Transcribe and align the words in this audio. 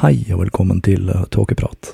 Hei 0.00 0.22
og 0.32 0.38
velkommen 0.40 0.78
til 0.80 1.10
Tåkeprat. 1.28 1.90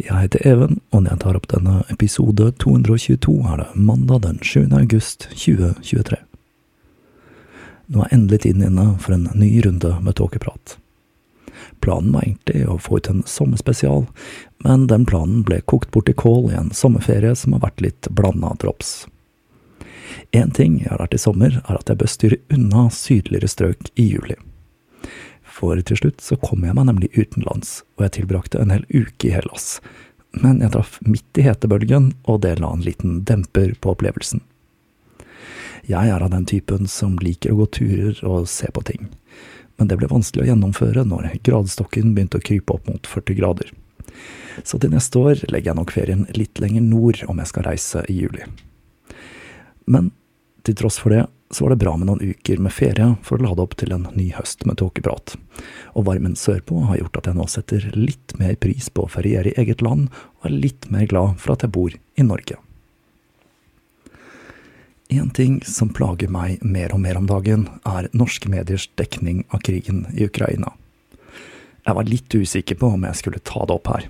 Jeg 0.00 0.16
heter 0.16 0.46
Even, 0.48 0.78
og 0.96 1.02
når 1.02 1.10
jeg 1.10 1.20
tar 1.26 1.36
opp 1.36 1.48
denne 1.50 1.74
episode 1.92 2.46
222, 2.64 3.34
er 3.52 3.60
det 3.60 3.66
mandag 3.76 4.22
den 4.24 4.38
7. 4.40 4.70
august 4.78 5.26
2023. 5.34 6.16
Nå 7.92 8.00
er 8.00 8.16
endelig 8.16 8.46
tiden 8.46 8.64
inne 8.64 8.86
for 8.96 9.12
en 9.12 9.28
ny 9.36 9.50
runde 9.66 9.92
med 10.08 10.16
tåkeprat. 10.16 10.78
Planen 11.84 12.16
var 12.16 12.24
egentlig 12.24 12.64
å 12.64 12.78
få 12.80 12.96
ut 12.96 13.12
en 13.12 13.22
sommerspesial, 13.28 14.08
men 14.64 14.88
den 14.88 15.04
planen 15.04 15.44
ble 15.44 15.60
kokt 15.68 15.92
bort 15.92 16.08
i 16.08 16.16
kål 16.16 16.48
i 16.54 16.58
en 16.62 16.72
sommerferie 16.72 17.36
som 17.36 17.52
har 17.58 17.66
vært 17.68 17.84
litt 17.90 18.08
blanda 18.08 18.56
drops. 18.64 19.02
Én 20.32 20.48
ting 20.48 20.80
jeg 20.80 20.94
har 20.96 21.04
lært 21.04 21.20
i 21.20 21.20
sommer, 21.20 21.60
er 21.60 21.76
at 21.76 21.92
jeg 21.92 22.00
bør 22.00 22.14
styre 22.16 22.44
unna 22.56 22.88
sydligere 22.88 23.52
strøk 23.52 23.92
i 24.00 24.14
juli 24.16 24.40
for 25.56 25.80
til 25.88 26.00
slutt 26.00 26.20
så 26.24 26.36
kom 26.40 26.66
jeg 26.66 26.76
meg 26.76 26.88
nemlig 26.90 27.12
utenlands, 27.16 27.80
og 27.96 28.06
jeg 28.06 28.18
tilbrakte 28.18 28.60
en 28.60 28.74
hel 28.74 28.84
uke 28.92 29.30
i 29.30 29.32
Hellas. 29.32 29.78
Men 30.36 30.60
jeg 30.60 30.74
traff 30.74 30.98
midt 31.06 31.40
i 31.40 31.46
hetebølgen, 31.46 32.10
og 32.28 32.42
det 32.44 32.58
la 32.60 32.74
en 32.74 32.84
liten 32.84 33.22
demper 33.28 33.72
på 33.80 33.94
opplevelsen. 33.94 34.42
Jeg 35.86 36.10
er 36.10 36.20
av 36.20 36.32
den 36.32 36.44
typen 36.50 36.88
som 36.90 37.14
liker 37.22 37.54
å 37.54 37.62
gå 37.62 37.68
turer 37.78 38.20
og 38.26 38.48
se 38.50 38.68
på 38.74 38.82
ting, 38.88 39.08
men 39.78 39.88
det 39.88 39.98
ble 40.00 40.10
vanskelig 40.10 40.44
å 40.44 40.50
gjennomføre 40.50 41.04
når 41.06 41.30
gradestokken 41.46 42.14
begynte 42.16 42.40
å 42.40 42.44
krype 42.44 42.74
opp 42.74 42.88
mot 42.90 43.06
40 43.06 43.38
grader. 43.38 43.72
Så 44.64 44.80
til 44.80 44.92
neste 44.92 45.20
år 45.20 45.42
legger 45.52 45.70
jeg 45.70 45.78
nok 45.78 45.92
ferien 45.92 46.24
litt 46.36 46.60
lenger 46.62 46.84
nord 46.84 47.20
om 47.28 47.40
jeg 47.40 47.52
skal 47.52 47.68
reise 47.68 48.04
i 48.10 48.16
juli. 48.16 48.46
Men 49.86 50.10
til 50.66 50.76
tross 50.78 50.98
for 51.02 51.14
det 51.14 51.24
så 51.50 51.64
var 51.64 51.70
det 51.70 51.76
bra 51.76 51.94
med 51.96 52.08
noen 52.08 52.32
uker 52.34 52.58
med 52.58 52.74
ferie 52.74 53.12
for 53.22 53.38
å 53.38 53.46
lade 53.46 53.62
opp 53.62 53.76
til 53.78 53.92
en 53.94 54.08
ny 54.18 54.32
høst 54.34 54.64
med 54.66 54.80
tåkeprat. 54.80 55.36
Og 55.94 56.06
varmen 56.08 56.34
sørpå 56.38 56.82
har 56.88 56.98
gjort 56.98 57.20
at 57.20 57.28
jeg 57.30 57.38
nå 57.38 57.46
setter 57.50 57.86
litt 57.94 58.34
mer 58.40 58.56
pris 58.58 58.88
på 58.90 59.04
å 59.06 59.10
feriere 59.10 59.52
i 59.52 59.58
eget 59.62 59.84
land, 59.84 60.08
og 60.40 60.48
er 60.48 60.56
litt 60.66 60.88
mer 60.90 61.06
glad 61.06 61.38
for 61.42 61.54
at 61.54 61.62
jeg 61.62 61.74
bor 61.76 61.94
i 61.94 62.26
Norge. 62.26 62.58
En 65.14 65.30
ting 65.30 65.60
som 65.62 65.92
plager 65.94 66.32
meg 66.34 66.64
mer 66.66 66.90
og 66.96 67.00
mer 67.04 67.20
om 67.20 67.28
dagen, 67.30 67.68
er 67.86 68.10
norske 68.10 68.50
mediers 68.50 68.88
dekning 68.98 69.44
av 69.54 69.62
krigen 69.62 70.02
i 70.16 70.26
Ukraina. 70.26 70.72
Jeg 71.86 71.94
var 71.94 72.10
litt 72.10 72.34
usikker 72.34 72.80
på 72.80 72.90
om 72.96 73.06
jeg 73.06 73.20
skulle 73.20 73.44
ta 73.46 73.62
det 73.62 73.76
opp 73.76 73.92
her. 73.92 74.08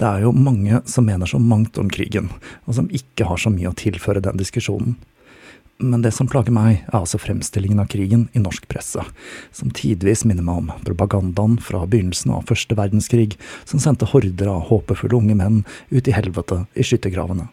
Det 0.00 0.06
er 0.08 0.24
jo 0.24 0.32
mange 0.32 0.80
som 0.88 1.04
mener 1.04 1.28
så 1.28 1.36
mangt 1.42 1.76
om 1.76 1.90
krigen, 1.92 2.30
og 2.64 2.78
som 2.78 2.88
ikke 2.88 3.26
har 3.28 3.36
så 3.42 3.52
mye 3.52 3.68
å 3.68 3.76
tilføre 3.76 4.24
den 4.24 4.40
diskusjonen. 4.40 4.96
Men 5.78 6.02
det 6.02 6.10
som 6.10 6.26
plager 6.26 6.50
meg, 6.50 6.80
er 6.88 6.96
altså 6.98 7.20
fremstillingen 7.22 7.78
av 7.78 7.86
krigen 7.92 8.24
i 8.34 8.40
norsk 8.42 8.64
presse, 8.70 9.04
som 9.54 9.70
tidvis 9.70 10.24
minner 10.26 10.42
meg 10.42 10.64
om 10.64 10.72
propagandaen 10.82 11.54
fra 11.62 11.84
begynnelsen 11.86 12.32
av 12.34 12.48
første 12.48 12.74
verdenskrig, 12.74 13.36
som 13.62 13.78
sendte 13.78 14.08
horder 14.10 14.50
av 14.50 14.64
håpefulle 14.72 15.20
unge 15.20 15.36
menn 15.38 15.60
ut 15.94 16.10
i 16.10 16.14
helvete 16.16 16.64
i 16.74 16.86
skyttergravene. 16.86 17.46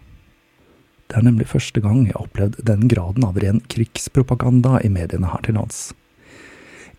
Det 1.06 1.19
er 1.19 1.27
nemlig 1.27 1.51
første 1.51 1.83
gang 1.86 2.07
jeg 2.07 2.16
har 2.16 2.25
opplevd 2.25 2.63
den 2.66 2.88
graden 2.89 3.27
av 3.27 3.38
ren 3.38 3.62
krigspropaganda 3.69 4.80
i 4.81 4.89
mediene 4.89 5.30
her 5.30 5.45
til 5.45 5.60
lands. 5.60 5.92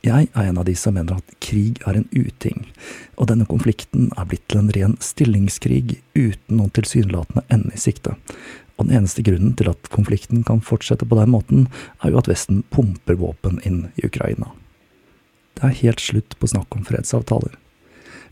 Jeg 0.06 0.29
er 0.31 0.46
en 0.46 0.61
av 0.61 0.69
de 0.69 0.76
som 0.79 0.94
mener 0.94 1.19
at 1.19 1.34
krig 1.43 1.81
er 1.88 1.99
en 1.99 2.06
uting, 2.14 2.69
og 3.19 3.32
denne 3.32 3.49
konflikten 3.50 4.12
er 4.14 4.29
blitt 4.31 4.44
til 4.46 4.61
en 4.61 4.70
ren 4.76 4.94
stillingskrig 5.02 5.99
uten 6.14 6.61
noen 6.61 6.70
tilsynelatende 6.76 7.43
ende 7.50 7.75
i 7.75 7.82
sikte. 7.82 8.14
Og 8.76 8.87
den 8.87 8.99
eneste 8.99 9.25
grunnen 9.25 9.55
til 9.56 9.70
at 9.73 9.90
konflikten 9.93 10.44
kan 10.44 10.61
fortsette 10.64 11.08
på 11.08 11.19
den 11.19 11.32
måten, 11.32 11.67
er 12.05 12.12
jo 12.12 12.20
at 12.20 12.28
Vesten 12.28 12.62
pumper 12.70 13.17
våpen 13.20 13.61
inn 13.64 13.87
i 13.96 14.06
Ukraina. 14.08 14.52
Det 15.56 15.64
er 15.64 15.81
helt 15.81 16.02
slutt 16.05 16.37
på 16.37 16.50
snakk 16.52 16.76
om 16.76 16.84
fredsavtaler. 16.84 17.56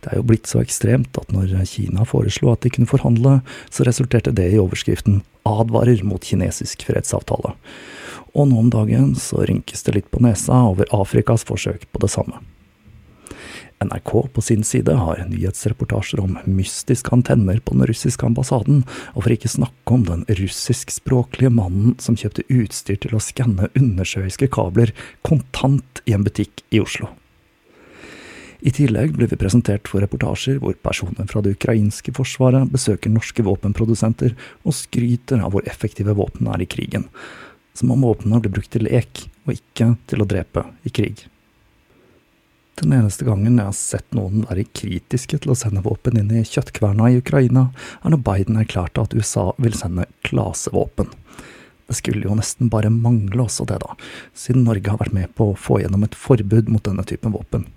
Det 0.05 0.13
er 0.13 0.21
jo 0.21 0.27
blitt 0.29 0.49
så 0.51 0.61
ekstremt 0.61 1.17
at 1.17 1.31
når 1.33 1.55
Kina 1.65 2.05
foreslo 2.05 2.51
at 2.53 2.61
de 2.61 2.73
kunne 2.75 2.91
forhandle, 2.91 3.39
så 3.73 3.87
resulterte 3.89 4.35
det 4.37 4.51
i 4.53 4.61
overskriften 4.61 5.23
'Advarer 5.49 6.05
mot 6.05 6.21
kinesisk 6.21 6.85
fredsavtale'. 6.85 7.55
Og 8.35 8.49
nå 8.49 8.59
om 8.59 8.71
dagen 8.71 9.15
så 9.15 9.47
rynkes 9.49 9.83
det 9.83 9.95
litt 9.95 10.11
på 10.11 10.21
nesa 10.21 10.67
over 10.69 10.85
Afrikas 10.93 11.45
forsøk 11.45 11.87
på 11.93 12.03
det 12.05 12.11
samme. 12.11 12.43
NRK 13.83 14.13
på 14.33 14.45
sin 14.45 14.63
side 14.65 14.95
har 14.95 15.25
nyhetsreportasjer 15.29 16.23
om 16.23 16.39
mystiske 16.45 17.11
antenner 17.15 17.59
på 17.65 17.75
den 17.75 17.87
russiske 17.91 18.27
ambassaden, 18.27 18.85
og 19.15 19.25
for 19.25 19.35
ikke 19.35 19.51
snakke 19.51 19.97
om 19.97 20.07
den 20.09 20.23
russiskspråklige 20.29 21.53
mannen 21.53 21.97
som 22.03 22.17
kjøpte 22.19 22.47
utstyr 22.53 23.01
til 23.03 23.17
å 23.17 23.23
skanne 23.23 23.71
undersjøiske 23.75 24.49
kabler 24.55 24.95
kontant 25.27 26.03
i 26.07 26.17
en 26.17 26.25
butikk 26.27 26.65
i 26.71 26.83
Oslo. 26.85 27.11
I 28.65 28.73
tillegg 28.73 29.13
blir 29.13 29.29
vi 29.29 29.37
presentert 29.37 29.91
for 29.91 30.01
reportasjer 30.01 30.57
hvor 30.63 30.77
personer 30.87 31.29
fra 31.29 31.43
det 31.45 31.53
ukrainske 31.59 32.15
forsvaret 32.17 32.71
besøker 32.73 33.13
norske 33.13 33.45
våpenprodusenter 33.45 34.33
og 34.65 34.77
skryter 34.79 35.43
av 35.45 35.53
hvor 35.53 35.69
effektive 35.69 36.17
våpnene 36.17 36.55
er 36.57 36.65
i 36.65 36.71
krigen, 36.73 37.05
som 37.77 37.93
om 37.93 38.07
våpnene 38.07 38.41
blir 38.41 38.55
brukt 38.57 38.73
til 38.73 38.87
lek 38.89 39.27
og 39.45 39.59
ikke 39.59 39.91
til 40.09 40.25
å 40.25 40.29
drepe 40.31 40.65
i 40.89 40.95
krig. 40.97 41.27
Den 42.81 42.93
eneste 42.97 43.27
gangen 43.27 43.59
jeg 43.61 43.69
har 43.69 43.77
sett 43.79 44.17
noen 44.17 44.43
være 44.49 44.65
kritiske 44.75 45.39
til 45.45 45.53
å 45.53 45.59
sende 45.59 45.85
våpen 45.85 46.19
inn 46.19 46.33
i 46.35 46.43
kjøttkverna 46.43 47.13
i 47.13 47.21
Ukraina, 47.21 47.69
er 48.03 48.15
når 48.15 48.25
Biden 48.27 48.59
erklærte 48.59 49.05
at 49.05 49.15
USA 49.15 49.53
vil 49.63 49.77
sende 49.79 50.09
klasevåpen. 50.27 51.13
Det 51.87 51.99
skulle 52.01 52.27
jo 52.27 52.35
nesten 52.35 52.71
bare 52.73 52.91
mangle 52.91 53.45
også 53.45 53.67
det, 53.71 53.79
da, 53.85 53.95
siden 54.35 54.65
Norge 54.67 54.91
har 54.91 54.99
vært 54.99 55.15
med 55.15 55.35
på 55.39 55.53
å 55.53 55.59
få 55.59 55.83
gjennom 55.83 56.07
et 56.07 56.19
forbud 56.19 56.73
mot 56.73 56.83
denne 56.83 57.05
typen 57.07 57.37
våpen. 57.37 57.69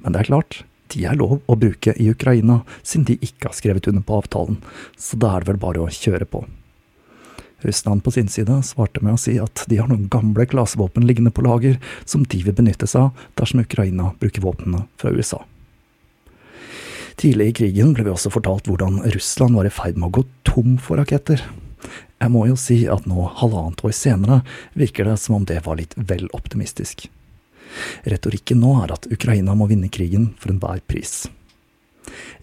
Men 0.00 0.14
det 0.14 0.22
er 0.22 0.30
klart, 0.32 0.62
de 0.92 1.04
er 1.06 1.16
lov 1.20 1.38
å 1.46 1.56
bruke 1.56 1.94
i 2.00 2.08
Ukraina, 2.10 2.62
siden 2.82 3.06
de 3.12 3.20
ikke 3.22 3.50
har 3.50 3.56
skrevet 3.56 3.86
under 3.92 4.04
på 4.08 4.18
avtalen, 4.24 4.58
så 4.98 5.20
da 5.20 5.36
er 5.36 5.44
det 5.44 5.52
vel 5.52 5.62
bare 5.62 5.84
å 5.84 5.92
kjøre 5.92 6.26
på. 6.28 6.42
Russland 7.66 8.04
på 8.04 8.12
sin 8.14 8.28
side 8.28 8.58
svarte 8.66 9.02
med 9.04 9.16
å 9.16 9.20
si 9.20 9.38
at 9.42 9.64
de 9.70 9.78
har 9.80 9.90
noen 9.90 10.10
gamle 10.12 10.46
klasevåpen 10.48 11.06
liggende 11.08 11.32
på 11.34 11.44
lager 11.46 11.78
som 12.04 12.24
de 12.24 12.42
vil 12.44 12.56
benytte 12.56 12.88
seg 12.90 13.08
av 13.08 13.24
dersom 13.40 13.62
Ukraina 13.64 14.12
bruker 14.20 14.44
våpnene 14.44 14.84
fra 15.00 15.14
USA. 15.14 15.42
Tidlig 17.20 17.50
i 17.50 17.56
krigen 17.60 17.92
ble 17.94 18.06
vi 18.06 18.12
også 18.12 18.32
fortalt 18.32 18.68
hvordan 18.70 19.02
Russland 19.14 19.58
var 19.58 19.68
i 19.68 19.74
ferd 19.74 19.98
med 19.98 20.08
å 20.08 20.16
gå 20.20 20.24
tom 20.48 20.78
for 20.80 20.98
raketter. 20.98 21.42
Jeg 22.22 22.30
må 22.32 22.46
jo 22.48 22.56
si 22.58 22.84
at 22.90 23.06
nå, 23.10 23.26
halvannet 23.40 23.82
år 23.84 23.94
senere, 23.96 24.40
virker 24.78 25.08
det 25.08 25.18
som 25.20 25.36
om 25.40 25.46
det 25.46 25.60
var 25.66 25.78
litt 25.80 25.94
vel 25.98 26.28
optimistisk. 26.36 27.08
Retorikken 28.08 28.60
nå 28.62 28.76
er 28.84 28.94
at 28.94 29.08
Ukraina 29.10 29.56
må 29.58 29.68
vinne 29.70 29.90
krigen 29.92 30.32
for 30.38 30.52
enhver 30.52 30.82
pris. 30.86 31.24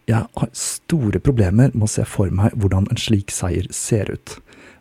Jeg 0.09 0.25
har 0.25 0.51
store 0.57 1.21
problemer 1.21 1.73
med 1.75 1.85
å 1.85 1.91
se 1.91 2.05
for 2.07 2.31
meg 2.33 2.55
hvordan 2.57 2.87
en 2.89 2.99
slik 2.99 3.33
seier 3.33 3.67
ser 3.75 4.09
ut, 4.11 4.37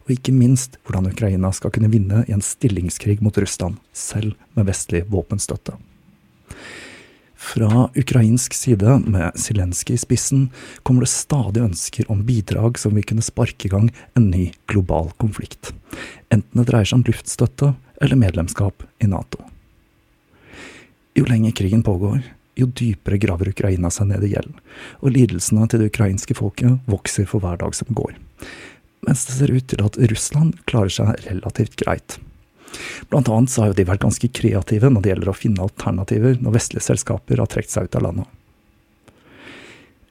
og 0.09 0.15
ikke 0.17 0.33
minst 0.33 0.79
hvordan 0.87 1.11
Ukraina 1.13 1.51
skal 1.53 1.73
kunne 1.75 1.91
vinne 1.93 2.25
i 2.25 2.33
en 2.33 2.45
stillingskrig 2.45 3.21
mot 3.25 3.37
Russland, 3.37 3.77
selv 3.93 4.33
med 4.57 4.71
vestlig 4.71 5.05
våpenstøtte. 5.13 5.77
Fra 7.39 7.85
ukrainsk 7.95 8.55
side, 8.57 8.97
med 9.07 9.37
Zelenskyj 9.39 9.95
i 9.95 10.01
spissen, 10.01 10.49
kommer 10.83 11.05
det 11.05 11.13
stadig 11.13 11.63
ønsker 11.63 12.09
om 12.11 12.25
bidrag 12.27 12.81
som 12.81 12.97
vil 12.97 13.07
kunne 13.07 13.23
sparke 13.23 13.69
i 13.69 13.71
gang 13.71 13.93
en 14.19 14.31
ny 14.33 14.49
global 14.67 15.13
konflikt, 15.23 15.71
enten 16.35 16.59
det 16.59 16.67
dreier 16.73 16.89
seg 16.89 16.99
om 16.99 17.07
luftstøtte 17.07 17.71
eller 18.03 18.19
medlemskap 18.19 18.83
i 18.99 19.11
Nato. 19.13 19.45
Jo 21.15 21.29
lenger 21.29 21.55
krigen 21.55 21.85
pågår, 21.87 22.25
jo 22.59 22.67
dypere 22.67 23.21
graver 23.23 23.53
Ukraina 23.53 23.91
seg 23.95 24.11
ned 24.11 24.27
i 24.27 24.33
gjeld, 24.35 24.59
og 24.99 25.15
lidelsene 25.15 25.69
til 25.71 25.85
det 25.85 25.93
ukrainske 25.93 26.35
folket 26.39 26.91
vokser 26.91 27.27
for 27.31 27.45
hver 27.45 27.61
dag 27.63 27.77
som 27.77 27.95
går. 27.95 28.17
Mens 29.07 29.27
det 29.29 29.37
ser 29.37 29.53
ut 29.55 29.69
til 29.71 29.85
at 29.85 29.99
Russland 30.11 30.57
klarer 30.71 30.93
seg 30.93 31.29
relativt 31.29 31.79
greit. 31.81 32.19
Blant 33.09 33.29
annet 33.33 33.53
så 33.53 33.63
har 33.63 33.71
jo 33.71 33.79
de 33.79 33.87
vært 33.89 34.03
ganske 34.05 34.29
kreative 34.35 34.91
når 34.93 35.05
det 35.05 35.13
gjelder 35.13 35.31
å 35.33 35.37
finne 35.37 35.65
alternativer 35.65 36.37
når 36.43 36.59
vestlige 36.59 36.85
selskaper 36.89 37.41
har 37.41 37.49
trukket 37.51 37.75
seg 37.75 37.89
ut 37.89 37.99
av 37.99 38.05
landet. 38.09 38.35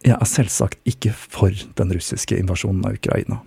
Jeg 0.05 0.15
er 0.15 0.29
selvsagt 0.29 0.81
ikke 0.87 1.11
for 1.17 1.53
den 1.77 1.93
russiske 1.93 2.37
invasjonen 2.37 2.85
av 2.87 2.97
Ukraina. 2.97 3.41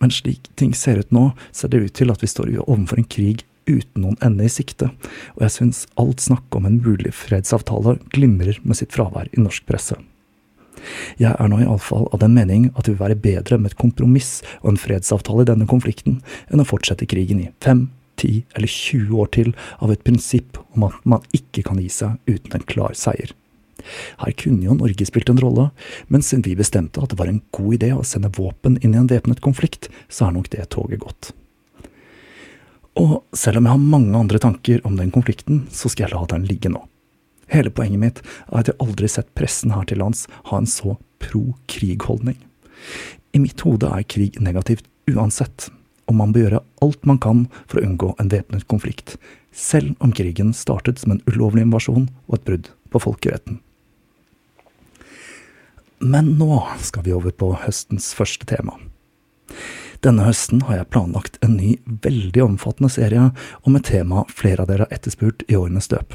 Men 0.00 0.12
slik 0.14 0.48
ting 0.56 0.74
ser 0.76 1.00
ut 1.02 1.12
nå, 1.12 1.30
ser 1.52 1.72
det 1.72 1.82
ut 1.84 1.96
til 1.98 2.12
at 2.12 2.22
vi 2.22 2.30
står 2.30 2.52
overfor 2.64 3.00
en 3.00 3.08
krig 3.10 3.44
uten 3.68 4.04
noen 4.04 4.20
ende 4.24 4.46
i 4.46 4.52
sikte, 4.52 4.88
og 5.36 5.42
jeg 5.44 5.54
syns 5.58 5.82
alt 6.00 6.22
snakk 6.24 6.56
om 6.56 6.68
en 6.68 6.78
mulig 6.84 7.12
fredsavtale 7.16 7.98
glimrer 8.14 8.60
med 8.64 8.78
sitt 8.80 8.94
fravær 8.96 9.28
i 9.34 9.42
norsk 9.42 9.66
presse. 9.68 9.98
Jeg 11.20 11.34
er 11.34 11.50
nå 11.50 11.60
iallfall 11.62 12.08
av 12.12 12.22
den 12.22 12.34
mening 12.36 12.68
at 12.74 12.86
det 12.86 12.94
vil 12.94 13.04
være 13.04 13.20
bedre 13.22 13.58
med 13.58 13.72
et 13.72 13.80
kompromiss 13.80 14.38
og 14.62 14.72
en 14.72 14.80
fredsavtale 14.80 15.44
i 15.44 15.50
denne 15.50 15.68
konflikten, 15.70 16.20
enn 16.52 16.62
å 16.62 16.68
fortsette 16.68 17.08
krigen 17.10 17.42
i 17.42 17.50
fem, 17.64 17.88
ti 18.18 18.42
eller 18.58 18.70
20 18.70 19.18
år 19.22 19.28
til 19.34 19.52
av 19.78 19.92
et 19.94 20.02
prinsipp 20.06 20.58
om 20.74 20.88
at 20.88 20.96
man 21.08 21.26
ikke 21.36 21.64
kan 21.68 21.78
gi 21.82 21.90
seg 21.92 22.18
uten 22.30 22.58
en 22.58 22.66
klar 22.66 22.96
seier. 22.98 23.34
Her 24.18 24.34
kunne 24.38 24.66
jo 24.66 24.74
Norge 24.74 25.06
spilt 25.06 25.30
en 25.30 25.40
rolle, 25.40 25.68
men 26.10 26.24
siden 26.26 26.44
vi 26.46 26.56
bestemte 26.58 27.02
at 27.02 27.12
det 27.12 27.18
var 27.20 27.30
en 27.30 27.42
god 27.54 27.78
idé 27.78 27.92
å 27.94 28.06
sende 28.06 28.32
våpen 28.34 28.78
inn 28.82 28.94
i 28.94 29.00
en 29.00 29.10
væpnet 29.10 29.42
konflikt, 29.44 29.86
så 30.10 30.28
er 30.28 30.34
nok 30.34 30.50
det 30.54 30.66
toget 30.74 31.02
gått. 31.04 31.30
Og 32.98 33.20
selv 33.36 33.60
om 33.60 33.68
jeg 33.68 33.76
har 33.76 33.90
mange 33.94 34.18
andre 34.18 34.40
tanker 34.42 34.82
om 34.86 34.98
den 34.98 35.12
konflikten, 35.14 35.66
så 35.70 35.90
skal 35.90 36.08
jeg 36.08 36.16
la 36.16 36.24
den 36.34 36.48
ligge 36.50 36.72
nå. 36.72 36.82
Hele 37.52 37.72
poenget 37.72 38.02
mitt 38.02 38.20
er 38.22 38.60
at 38.60 38.70
jeg 38.70 38.80
aldri 38.84 39.08
har 39.08 39.14
sett 39.16 39.34
pressen 39.38 39.72
her 39.72 39.86
til 39.88 40.02
lands 40.02 40.26
ha 40.50 40.60
en 40.60 40.68
så 40.68 40.96
pro-krig-holdning. 41.24 42.36
I 43.32 43.42
mitt 43.42 43.60
hode 43.66 43.88
er 43.88 44.06
krig 44.08 44.38
negativt 44.40 44.88
uansett, 45.08 45.68
og 46.08 46.16
man 46.20 46.32
bør 46.32 46.46
gjøre 46.46 46.64
alt 46.84 47.08
man 47.08 47.20
kan 47.22 47.46
for 47.66 47.80
å 47.80 47.86
unngå 47.86 48.12
en 48.18 48.30
væpnet 48.32 48.68
konflikt, 48.70 49.16
selv 49.52 49.96
om 50.04 50.12
krigen 50.14 50.52
startet 50.56 51.00
som 51.00 51.14
en 51.14 51.24
ulovlig 51.28 51.64
invasjon 51.66 52.08
og 52.28 52.38
et 52.38 52.46
brudd 52.46 52.70
på 52.92 53.02
folkeretten. 53.02 53.60
Men 55.98 56.36
nå 56.38 56.62
skal 56.84 57.02
vi 57.04 57.16
over 57.16 57.34
på 57.34 57.50
høstens 57.64 58.12
første 58.14 58.46
tema. 58.46 58.76
Denne 60.06 60.28
høsten 60.28 60.62
har 60.68 60.78
jeg 60.78 60.90
planlagt 60.94 61.40
en 61.42 61.56
ny, 61.58 61.72
veldig 61.82 62.44
omfattende 62.44 62.90
serie 62.92 63.30
om 63.66 63.76
et 63.76 63.88
tema 63.88 64.22
flere 64.30 64.62
av 64.62 64.70
dere 64.70 64.86
har 64.86 64.94
etterspurt 64.94 65.42
i 65.50 65.58
årenes 65.58 65.90
løp. 65.90 66.14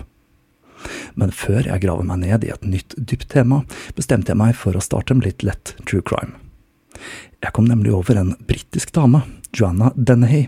Men 1.19 1.33
før 1.35 1.67
jeg 1.67 1.83
graver 1.83 2.07
meg 2.07 2.23
ned 2.23 2.47
i 2.47 2.53
et 2.53 2.65
nytt, 2.67 2.95
dypt 2.97 3.29
tema, 3.33 3.63
bestemte 3.97 4.33
jeg 4.33 4.41
meg 4.41 4.55
for 4.57 4.75
å 4.77 4.83
starte 4.83 5.17
med 5.17 5.27
litt 5.27 5.45
lett 5.45 5.75
true 5.85 6.03
crime. 6.05 6.35
Jeg 7.43 7.51
kom 7.55 7.67
nemlig 7.67 7.91
over 7.95 8.19
en 8.19 8.35
britisk 8.47 8.93
dame, 8.95 9.23
Joanna 9.53 9.91
Dennehy, 9.95 10.47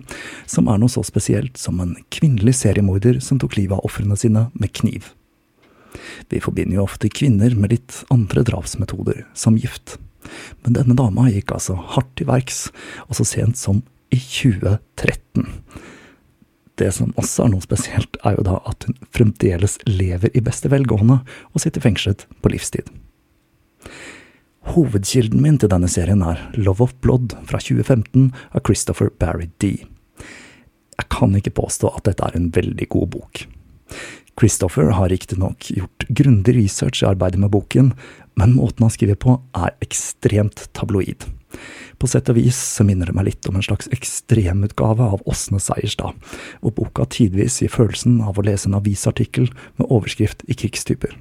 som 0.50 0.70
er 0.72 0.80
noe 0.82 0.90
så 0.90 1.04
spesielt 1.06 1.60
som 1.62 1.82
en 1.84 1.94
kvinnelig 2.14 2.56
seriemorder 2.62 3.20
som 3.22 3.40
tok 3.42 3.58
livet 3.60 3.78
av 3.78 3.86
ofrene 3.86 4.18
sine 4.18 4.48
med 4.56 4.74
kniv. 4.78 5.12
Vi 6.30 6.42
forbinder 6.44 6.80
jo 6.80 6.86
ofte 6.88 7.12
kvinner 7.12 7.54
med 7.56 7.76
litt 7.76 8.02
andre 8.14 8.44
drapsmetoder, 8.48 9.26
som 9.38 9.60
gift. 9.60 9.98
Men 10.66 10.78
denne 10.78 10.98
dama 10.98 11.28
gikk 11.30 11.54
altså 11.56 11.78
hardt 11.78 12.16
til 12.18 12.30
verks, 12.32 12.70
og 13.08 13.20
så 13.20 13.28
sent 13.28 13.60
som 13.60 13.84
i 14.14 14.20
2013. 14.20 15.46
Det 16.76 16.92
som 16.92 17.14
også 17.16 17.46
er 17.46 17.52
noe 17.54 17.64
spesielt, 17.64 18.18
er 18.28 18.36
jo 18.36 18.46
da 18.48 18.60
at 18.68 18.88
hun 18.88 18.98
fremdeles 19.16 19.78
lever 19.88 20.34
i 20.36 20.44
beste 20.44 20.72
velgående 20.72 21.22
og 21.54 21.64
sitter 21.64 21.84
fengslet 21.84 22.26
på 22.44 22.52
livstid. 22.52 22.90
Hovedkilden 24.74 25.44
min 25.44 25.60
til 25.62 25.70
denne 25.72 25.88
serien 25.92 26.24
er 26.26 26.42
Love 26.58 26.88
of 26.88 26.96
Blood 27.06 27.38
fra 27.48 27.62
2015 27.62 28.32
av 28.52 28.64
Christopher 28.66 29.12
Barry 29.22 29.52
D. 29.62 29.78
Jeg 30.96 31.12
kan 31.12 31.36
ikke 31.38 31.54
påstå 31.62 31.92
at 31.94 32.08
dette 32.10 32.26
er 32.26 32.36
en 32.36 32.50
veldig 32.56 32.88
god 32.92 33.12
bok. 33.14 33.46
Christopher 34.40 34.92
har 34.98 35.10
riktignok 35.10 35.70
gjort 35.72 36.08
grundig 36.08 36.56
research 36.58 37.04
i 37.04 37.08
arbeidet 37.08 37.40
med 37.40 37.54
boken, 37.54 37.94
men 38.36 38.56
måten 38.58 38.84
han 38.84 38.92
skriver 38.92 39.16
på 39.16 39.38
er 39.56 39.72
ekstremt 39.86 40.68
tabloid. 40.76 41.24
På 41.96 42.10
sett 42.12 42.28
og 42.28 42.36
vis 42.36 42.58
så 42.60 42.84
minner 42.84 43.08
det 43.08 43.16
meg 43.16 43.30
litt 43.30 43.48
om 43.48 43.56
en 43.56 43.64
slags 43.64 43.88
ekstremutgave 43.96 45.08
av 45.16 45.24
Åsne 45.30 45.62
Seierstad, 45.64 46.20
hvor 46.60 46.76
boka 46.76 47.08
tidvis 47.08 47.62
gir 47.64 47.72
følelsen 47.72 48.20
av 48.26 48.36
å 48.36 48.46
lese 48.46 48.68
en 48.68 48.76
avisartikkel 48.82 49.48
med 49.80 49.88
overskrift 49.88 50.44
i 50.52 50.58
krigstyper. 50.60 51.16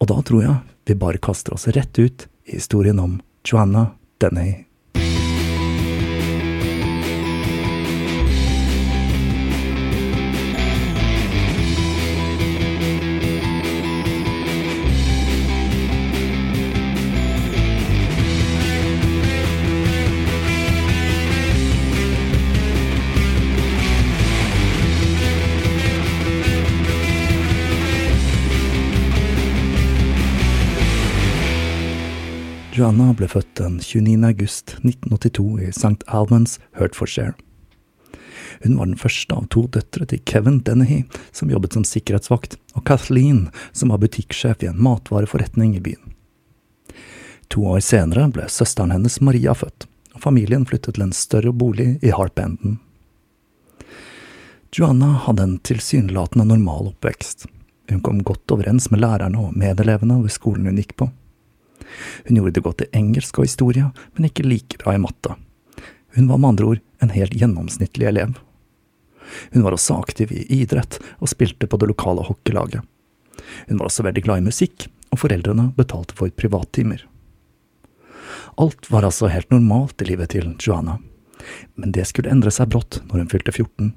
Og 0.00 0.08
da 0.08 0.20
tror 0.22 0.46
jeg 0.46 0.56
vi 0.86 0.98
bare 1.02 1.22
kaster 1.22 1.54
oss 1.54 1.68
rett 1.74 1.98
ut 1.98 2.28
i 2.46 2.56
historien 2.56 3.02
om 3.02 3.18
Joanna 3.46 3.90
Denny 4.22 4.69
Joanna 32.70 33.10
ble 33.18 33.26
født 33.26 33.56
den 33.58 33.80
29. 33.82 34.22
august 34.28 34.76
1982 34.84 35.60
i 35.60 35.70
St. 35.74 36.04
Albans, 36.06 36.60
Hertfordshire. 36.78 37.32
Hun 38.62 38.76
var 38.78 38.86
den 38.86 39.00
første 39.00 39.34
av 39.34 39.48
to 39.50 39.64
døtre 39.74 40.06
til 40.06 40.22
Kevin 40.22 40.60
Dennehy, 40.62 41.00
som 41.34 41.50
jobbet 41.50 41.74
som 41.74 41.86
sikkerhetsvakt, 41.86 42.54
og 42.78 42.84
Kathleen, 42.86 43.48
som 43.72 43.90
var 43.90 43.98
butikksjef 44.04 44.62
i 44.62 44.70
en 44.70 44.78
matvareforretning 44.86 45.74
i 45.74 45.82
byen. 45.82 46.14
To 47.50 47.66
år 47.72 47.82
senere 47.82 48.28
ble 48.30 48.46
søsteren 48.46 48.94
hennes 48.94 49.18
Maria 49.18 49.56
født, 49.58 49.88
og 50.14 50.22
familien 50.22 50.66
flyttet 50.68 50.94
til 50.94 51.08
en 51.08 51.16
større 51.16 51.50
bolig 51.50 51.96
i 52.06 52.14
Harpenden. 52.14 52.78
Joanna 54.70 55.16
hadde 55.26 55.42
en 55.42 55.58
tilsynelatende 55.66 56.46
normal 56.52 56.92
oppvekst. 56.92 57.48
Hun 57.90 58.04
kom 58.06 58.22
godt 58.22 58.54
overens 58.54 58.92
med 58.94 59.02
lærerne 59.02 59.48
og 59.48 59.58
medelevene 59.58 60.20
ved 60.22 60.30
skolen 60.30 60.70
hun 60.70 60.78
gikk 60.78 60.94
på. 61.02 61.10
Hun 62.26 62.38
gjorde 62.38 62.56
det 62.56 62.64
godt 62.64 62.84
i 62.84 62.90
engelsk 62.96 63.38
og 63.38 63.48
historie, 63.48 63.90
men 64.14 64.28
ikke 64.28 64.46
like 64.46 64.80
bra 64.82 64.94
i 64.96 65.02
matte. 65.02 65.36
Hun 66.16 66.30
var 66.30 66.40
med 66.40 66.54
andre 66.54 66.70
ord 66.72 66.80
en 67.02 67.12
helt 67.14 67.36
gjennomsnittlig 67.38 68.08
elev. 68.08 68.38
Hun 69.52 69.62
var 69.62 69.76
også 69.76 70.00
aktiv 70.00 70.32
i 70.34 70.44
idrett 70.60 70.98
og 71.18 71.30
spilte 71.30 71.68
på 71.70 71.78
det 71.78 71.90
lokale 71.92 72.24
hockeylaget. 72.26 72.82
Hun 73.68 73.78
var 73.78 73.88
også 73.88 74.04
veldig 74.06 74.24
glad 74.26 74.42
i 74.42 74.48
musikk, 74.48 74.88
og 75.10 75.22
foreldrene 75.22 75.70
betalte 75.76 76.16
for 76.18 76.30
privattimer. 76.34 77.04
Alt 78.60 78.90
var 78.90 79.06
altså 79.06 79.30
helt 79.30 79.50
normalt 79.50 80.02
i 80.02 80.10
livet 80.10 80.34
til 80.34 80.52
Joanna, 80.60 80.98
men 81.74 81.94
det 81.94 82.06
skulle 82.08 82.30
endre 82.30 82.52
seg 82.54 82.70
brått 82.70 83.00
når 83.08 83.22
hun 83.22 83.30
fylte 83.32 83.54
14. 83.54 83.92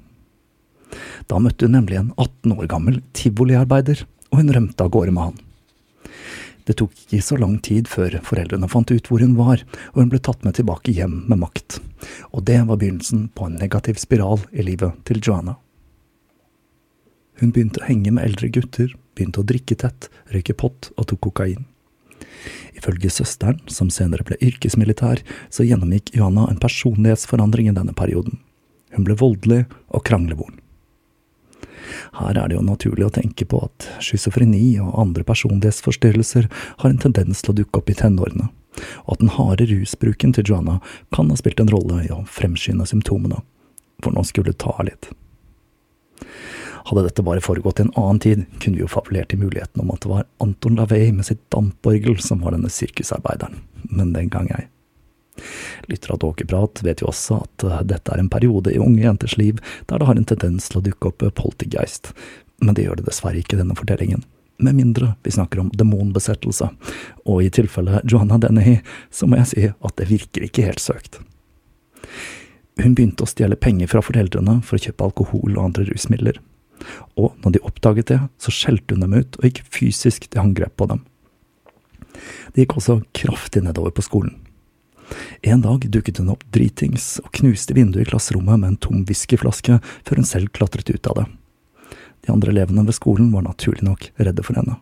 Da 1.30 1.40
møtte 1.42 1.66
hun 1.66 1.74
nemlig 1.76 1.98
en 1.98 2.12
18 2.16 2.54
år 2.54 2.68
gammel 2.70 3.00
tivoliarbeider, 3.16 4.04
og 4.30 4.40
hun 4.40 4.54
rømte 4.54 4.86
av 4.86 4.92
gårde 4.94 5.14
med 5.14 5.28
han. 5.28 5.43
Det 6.64 6.78
tok 6.80 6.94
ikke 6.96 7.20
så 7.20 7.36
lang 7.36 7.58
tid 7.64 7.88
før 7.92 8.16
foreldrene 8.24 8.68
fant 8.72 8.88
ut 8.88 9.10
hvor 9.10 9.20
hun 9.20 9.36
var, 9.36 9.60
og 9.92 10.00
hun 10.00 10.12
ble 10.12 10.20
tatt 10.24 10.46
med 10.46 10.56
tilbake 10.56 10.94
hjem 10.96 11.20
med 11.28 11.42
makt. 11.42 11.78
Og 12.32 12.46
det 12.48 12.62
var 12.64 12.80
begynnelsen 12.80 13.28
på 13.36 13.48
en 13.48 13.58
negativ 13.60 14.00
spiral 14.00 14.40
i 14.52 14.64
livet 14.64 14.96
til 15.08 15.20
Joanna. 15.20 15.58
Hun 17.42 17.52
begynte 17.52 17.82
å 17.82 17.88
henge 17.88 18.14
med 18.14 18.24
eldre 18.24 18.48
gutter, 18.54 18.94
begynte 19.14 19.42
å 19.42 19.46
drikke 19.46 19.76
tett, 19.76 20.08
røyke 20.32 20.56
pott 20.56 20.92
og 20.96 21.08
tok 21.10 21.26
kokain. 21.28 21.66
Ifølge 22.78 23.12
søsteren, 23.12 23.60
som 23.68 23.90
senere 23.92 24.24
ble 24.26 24.38
yrkesmilitær, 24.44 25.20
så 25.52 25.66
gjennomgikk 25.66 26.14
Johanna 26.16 26.48
en 26.48 26.60
personlighetsforandring 26.62 27.68
i 27.70 27.76
denne 27.76 27.94
perioden. 27.96 28.40
Hun 28.94 29.06
ble 29.06 29.16
voldelig 29.18 29.64
og 29.90 30.04
kranglevoren. 30.06 30.63
Her 32.18 32.38
er 32.38 32.50
det 32.50 32.58
jo 32.58 32.64
naturlig 32.64 33.08
å 33.08 33.14
tenke 33.14 33.46
på 33.48 33.62
at 33.66 33.88
schizofreni 34.04 34.76
og 34.82 34.94
andre 35.00 35.24
personlighetsforstyrrelser 35.26 36.48
har 36.82 36.90
en 36.90 37.02
tendens 37.02 37.42
til 37.42 37.54
å 37.54 37.58
dukke 37.60 37.80
opp 37.80 37.90
i 37.90 37.98
tenårene, 37.98 38.50
og 39.06 39.16
at 39.16 39.24
den 39.24 39.34
harde 39.36 39.68
rusbruken 39.70 40.34
til 40.36 40.48
Joanna 40.50 40.80
kan 41.14 41.30
ha 41.30 41.38
spilt 41.40 41.62
en 41.62 41.72
rolle 41.72 42.04
i 42.06 42.12
å 42.14 42.24
fremskynde 42.30 42.88
symptomene, 42.90 43.42
for 44.04 44.14
nå 44.14 44.24
skulle 44.28 44.52
det 44.52 44.62
ta 44.64 44.74
litt. 44.86 45.10
Hadde 46.84 47.06
dette 47.06 47.24
bare 47.24 47.40
foregått 47.40 47.80
i 47.80 47.86
en 47.86 47.94
annen 47.96 48.20
tid, 48.20 48.44
kunne 48.60 48.76
vi 48.76 48.84
jo 48.84 48.90
fabulert 48.92 49.32
i 49.32 49.40
muligheten 49.40 49.80
om 49.80 49.94
at 49.94 50.04
det 50.04 50.10
var 50.10 50.28
Anton 50.44 50.76
Lavey 50.76 51.14
med 51.16 51.24
sitt 51.24 51.40
damporgel 51.54 52.18
som 52.20 52.44
var 52.44 52.52
denne 52.52 52.68
sirkusarbeideren, 52.72 53.62
men 53.88 54.12
den 54.12 54.28
gang 54.32 54.50
ei. 54.52 54.66
Lyttere 55.90 56.14
av 56.14 56.22
Tåkeprat 56.22 56.82
vet 56.86 57.02
jo 57.02 57.10
også 57.10 57.40
at 57.42 57.66
uh, 57.66 57.80
dette 57.86 58.12
er 58.12 58.22
en 58.22 58.30
periode 58.32 58.72
i 58.72 58.80
unge 58.82 59.02
jenters 59.02 59.36
liv 59.40 59.58
der 59.90 60.00
det 60.00 60.08
har 60.08 60.20
en 60.20 60.28
tendens 60.30 60.70
til 60.70 60.80
å 60.80 60.84
dukke 60.84 61.10
opp 61.10 61.26
poltergeist, 61.40 62.12
men 62.62 62.76
det 62.76 62.86
gjør 62.86 63.00
det 63.00 63.08
dessverre 63.08 63.40
ikke 63.42 63.58
i 63.58 63.62
denne 63.62 63.76
fortellingen. 63.78 64.24
Med 64.62 64.78
mindre 64.78 65.14
vi 65.26 65.34
snakker 65.34 65.60
om 65.60 65.70
demonbesettelse, 65.74 66.70
og 67.26 67.42
i 67.42 67.50
tilfelle 67.50 68.00
Johanna 68.06 68.38
Dennehy, 68.38 68.78
så 69.10 69.26
må 69.26 69.40
jeg 69.40 69.50
si 69.50 69.68
at 69.74 69.96
det 69.98 70.10
virker 70.12 70.46
ikke 70.46 70.66
helt 70.68 70.82
søkt. 70.82 71.18
Hun 72.78 72.94
begynte 72.94 73.26
å 73.26 73.30
stjele 73.30 73.58
penger 73.58 73.90
fra 73.90 74.02
foreldrene 74.02 74.60
for 74.66 74.78
å 74.78 74.84
kjøpe 74.86 75.06
alkohol 75.06 75.56
og 75.56 75.64
andre 75.64 75.86
rusmidler. 75.90 76.38
Og 77.18 77.34
når 77.42 77.56
de 77.56 77.64
oppdaget 77.66 78.10
det, 78.10 78.20
så 78.38 78.54
skjelte 78.54 78.96
hun 78.96 79.04
dem 79.06 79.18
ut 79.18 79.38
og 79.38 79.46
gikk 79.46 79.62
fysisk 79.74 80.26
til 80.30 80.42
angrep 80.42 80.74
på 80.78 80.88
dem. 80.90 81.04
Det 82.54 82.64
gikk 82.64 82.78
også 82.78 83.00
kraftig 83.16 83.64
nedover 83.64 83.94
på 83.94 84.04
skolen. 84.06 84.36
En 85.42 85.62
dag 85.64 85.84
dukket 85.92 86.18
hun 86.20 86.32
opp 86.32 86.44
dritings 86.54 87.18
og 87.22 87.32
knuste 87.36 87.76
vinduet 87.76 88.06
i 88.06 88.10
klasserommet 88.10 88.60
med 88.60 88.72
en 88.72 88.80
tom 88.80 89.02
whiskyflaske 89.08 89.78
før 90.06 90.20
hun 90.20 90.28
selv 90.28 90.52
klatret 90.56 90.90
ut 90.90 91.10
av 91.10 91.20
det. 91.20 91.26
De 92.24 92.32
andre 92.32 92.54
elevene 92.54 92.86
ved 92.86 92.96
skolen 92.96 93.28
var 93.34 93.44
naturlig 93.44 93.84
nok 93.84 94.08
redde 94.16 94.44
for 94.46 94.56
henne. 94.56 94.78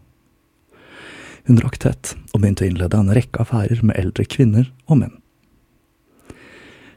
Hun 1.49 1.59
rakk 1.59 1.81
tett 1.83 2.14
og 2.31 2.38
begynte 2.38 2.62
å 2.62 2.71
innlede 2.71 3.00
en 3.00 3.11
rekke 3.17 3.43
affærer 3.43 3.83
med 3.83 3.99
eldre 3.99 4.26
kvinner 4.31 4.71
og 4.87 5.00
menn. 5.00 5.17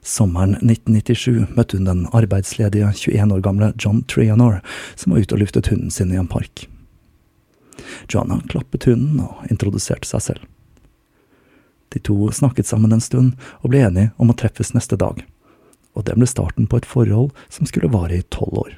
Sommeren 0.06 0.54
1997 0.60 1.56
møtte 1.58 1.80
hun 1.80 1.88
den 1.90 2.04
arbeidsledige 2.14 2.92
21 2.94 3.34
år 3.34 3.42
gamle 3.42 3.72
John 3.82 4.04
Trianor, 4.06 4.60
som 4.94 5.16
var 5.16 5.26
ute 5.26 5.34
og 5.34 5.42
luftet 5.42 5.72
hunden 5.72 5.90
sin 5.90 6.14
i 6.14 6.20
en 6.22 6.30
park. 6.30 6.68
Joanna 8.06 8.38
klappet 8.52 8.86
hunden 8.86 9.24
og 9.26 9.50
introduserte 9.50 10.06
seg 10.06 10.22
selv. 10.28 10.52
De 11.96 12.00
to 12.04 12.32
snakket 12.32 12.68
sammen 12.68 12.92
en 12.92 13.00
stund 13.00 13.38
og 13.64 13.72
ble 13.72 13.80
enige 13.88 14.12
om 14.20 14.28
å 14.28 14.36
treffes 14.36 14.74
neste 14.76 14.98
dag, 15.00 15.22
og 15.96 16.04
det 16.04 16.18
ble 16.20 16.28
starten 16.28 16.68
på 16.68 16.82
et 16.82 16.88
forhold 16.90 17.30
som 17.48 17.70
skulle 17.70 17.88
vare 17.94 18.18
i 18.18 18.26
tolv 18.36 18.58
år. 18.66 18.74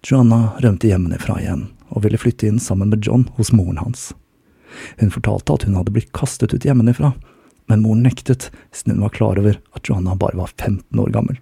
Joanna 0.00 0.54
rømte 0.64 0.88
hjemmefra 0.88 1.36
igjen 1.42 1.66
og 1.92 2.06
ville 2.06 2.16
flytte 2.22 2.48
inn 2.48 2.62
sammen 2.62 2.88
med 2.88 3.04
John 3.04 3.26
hos 3.36 3.52
moren 3.52 3.82
hans. 3.82 4.14
Hun 4.96 5.12
fortalte 5.12 5.58
at 5.58 5.68
hun 5.68 5.76
hadde 5.76 5.92
blitt 5.92 6.14
kastet 6.16 6.56
ut 6.56 6.64
hjemmefra, 6.64 7.12
men 7.68 7.84
moren 7.84 8.00
nektet 8.08 8.48
siden 8.72 8.96
hun 8.96 9.04
var 9.04 9.14
klar 9.20 9.44
over 9.44 9.60
at 9.76 9.84
Joanna 9.84 10.16
bare 10.16 10.40
var 10.40 10.56
15 10.56 11.04
år 11.04 11.12
gammel. 11.12 11.36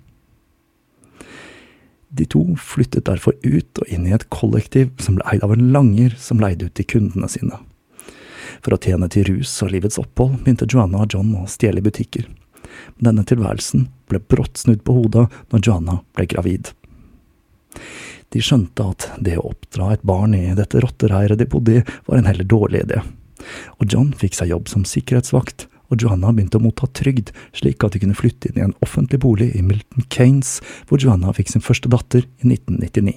De 2.08 2.26
to 2.26 2.42
flyttet 2.58 3.06
derfor 3.06 3.38
ut 3.47 3.78
og 3.78 3.94
inn 3.94 4.11
i 4.11 4.16
et 4.16 4.26
kollektiv 4.35 4.90
som 4.99 5.20
ble 5.20 5.30
eid 5.30 5.47
av 5.47 5.54
en 5.54 5.70
langer 5.70 6.18
som 6.18 6.42
leide 6.42 6.66
ut 6.66 6.75
til 6.75 6.90
kundene 6.99 7.30
sine. 7.30 7.62
For 8.65 8.75
å 8.75 8.81
tjene 8.83 9.09
til 9.12 9.27
rus 9.29 9.53
og 9.65 9.73
livets 9.75 10.00
opphold 10.00 10.41
begynte 10.43 10.69
Joanna 10.69 11.05
og 11.05 11.15
John 11.15 11.35
å 11.38 11.47
stjele 11.50 11.83
i 11.83 11.87
butikker. 11.87 12.27
Men 12.97 13.11
denne 13.11 13.27
tilværelsen 13.29 13.87
ble 14.11 14.21
brått 14.21 14.61
snudd 14.61 14.83
på 14.87 14.97
hodet 14.97 15.29
når 15.53 15.65
Joanna 15.65 16.00
ble 16.17 16.27
gravid. 16.31 16.73
De 18.35 18.43
skjønte 18.45 18.85
at 18.85 19.09
det 19.25 19.38
å 19.41 19.49
oppdra 19.53 19.93
et 19.95 20.05
barn 20.07 20.35
i 20.37 20.53
dette 20.57 20.83
rottereiret 20.85 21.41
de 21.41 21.49
bodde 21.49 21.79
i, 21.79 21.85
var 22.07 22.21
en 22.21 22.29
heller 22.29 22.49
dårlig 22.49 22.85
idé. 22.85 23.00
Og 23.79 23.88
John 23.88 24.12
fikk 24.19 24.37
seg 24.37 24.53
jobb 24.53 24.69
som 24.69 24.85
sikkerhetsvakt, 24.88 25.69
og 25.88 26.03
Joanna 26.03 26.35
begynte 26.37 26.59
å 26.61 26.65
motta 26.65 26.88
trygd, 26.93 27.33
slik 27.57 27.85
at 27.85 27.95
de 27.95 28.03
kunne 28.03 28.19
flytte 28.19 28.50
inn 28.50 28.61
i 28.61 28.67
en 28.67 28.77
offentlig 28.85 29.23
bolig 29.25 29.49
i 29.57 29.65
Milton 29.65 30.05
Kanes, 30.12 30.59
hvor 30.91 31.00
Joanna 31.00 31.33
fikk 31.37 31.55
sin 31.55 31.65
første 31.65 31.88
datter 31.93 32.27
i 32.43 32.50
1999. 32.50 33.17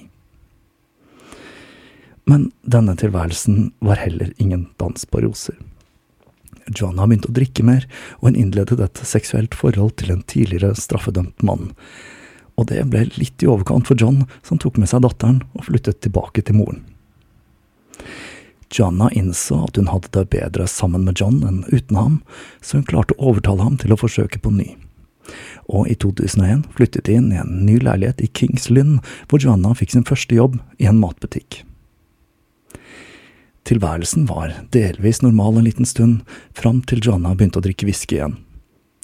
Men 2.28 2.50
denne 2.62 2.94
tilværelsen 2.98 3.72
var 3.82 3.98
heller 4.02 4.32
ingen 4.38 4.68
dans 4.78 5.06
på 5.06 5.22
roser. 5.24 5.56
Joanna 6.70 7.08
begynte 7.08 7.30
å 7.30 7.34
drikke 7.34 7.64
mer, 7.66 7.86
og 8.20 8.30
hun 8.30 8.38
innledet 8.38 8.78
et 8.80 9.02
seksuelt 9.06 9.56
forhold 9.58 9.96
til 10.00 10.12
en 10.14 10.22
tidligere 10.30 10.76
straffedømt 10.78 11.42
mann. 11.42 11.72
Og 12.54 12.68
det 12.70 12.84
ble 12.92 13.08
litt 13.16 13.42
i 13.42 13.48
overkant 13.50 13.88
for 13.88 13.98
John, 13.98 14.22
som 14.46 14.60
tok 14.62 14.78
med 14.78 14.90
seg 14.92 15.02
datteren 15.02 15.42
og 15.56 15.66
flyttet 15.66 16.02
tilbake 16.04 16.44
til 16.46 16.60
moren. 16.60 16.84
Joanna 18.72 19.10
innså 19.12 19.58
at 19.66 19.76
hun 19.76 19.90
hadde 19.92 20.12
det 20.14 20.30
bedre 20.32 20.66
sammen 20.70 21.04
med 21.04 21.20
John 21.20 21.42
enn 21.44 21.60
uten 21.68 21.98
ham, 21.98 22.14
så 22.64 22.78
hun 22.78 22.86
klarte 22.88 23.16
å 23.18 23.32
overtale 23.32 23.66
ham 23.66 23.76
til 23.80 23.92
å 23.92 24.00
forsøke 24.00 24.40
på 24.40 24.54
ny. 24.54 24.70
Og 25.68 25.90
i 25.92 25.96
2001 26.00 26.64
flyttet 26.76 27.06
de 27.06 27.18
inn 27.18 27.28
i 27.34 27.40
en 27.40 27.52
ny 27.66 27.76
leilighet 27.82 28.22
i 28.24 28.30
Kings 28.32 28.70
Lynn, 28.72 28.98
hvor 29.28 29.42
Joanna 29.44 29.74
fikk 29.76 29.92
sin 29.94 30.08
første 30.08 30.36
jobb 30.38 30.56
i 30.80 30.88
en 30.88 31.00
matbutikk. 31.02 31.62
Tilværelsen 33.68 34.26
var 34.26 34.54
delvis 34.74 35.22
normal 35.22 35.60
en 35.60 35.66
liten 35.68 35.86
stund, 35.86 36.22
fram 36.54 36.82
til 36.88 37.02
Joanna 37.04 37.34
begynte 37.36 37.60
å 37.60 37.64
drikke 37.64 37.86
whisky 37.86 38.18
igjen. 38.18 38.38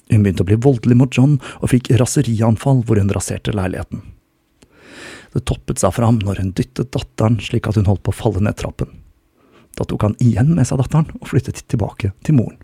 Hun 0.09 0.23
begynte 0.25 0.43
å 0.43 0.49
bli 0.49 0.57
voldelig 0.59 0.97
mot 0.99 1.15
John, 1.15 1.37
og 1.61 1.71
fikk 1.71 1.91
raserianfall 2.01 2.81
hvor 2.87 2.99
hun 2.99 3.11
raserte 3.13 3.53
leiligheten. 3.55 4.01
Det 5.33 5.45
toppet 5.45 5.79
seg 5.79 5.93
fram 5.93 6.17
når 6.25 6.41
hun 6.41 6.53
dyttet 6.57 6.91
datteren 6.95 7.37
slik 7.43 7.69
at 7.69 7.77
hun 7.77 7.87
holdt 7.87 8.03
på 8.03 8.11
å 8.11 8.19
falle 8.19 8.41
ned 8.43 8.57
trappen. 8.57 8.89
Da 9.77 9.85
tok 9.87 10.07
han 10.07 10.17
igjen 10.19 10.55
med 10.57 10.67
seg 10.67 10.81
datteren 10.81 11.11
og 11.19 11.29
flyttet 11.29 11.61
tilbake 11.69 12.11
til 12.25 12.39
moren. 12.39 12.57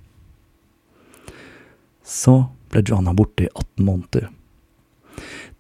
Så 2.06 2.50
ble 2.74 2.84
Joanna 2.86 3.14
borte 3.18 3.46
i 3.46 3.52
18 3.54 3.86
måneder. 3.86 4.32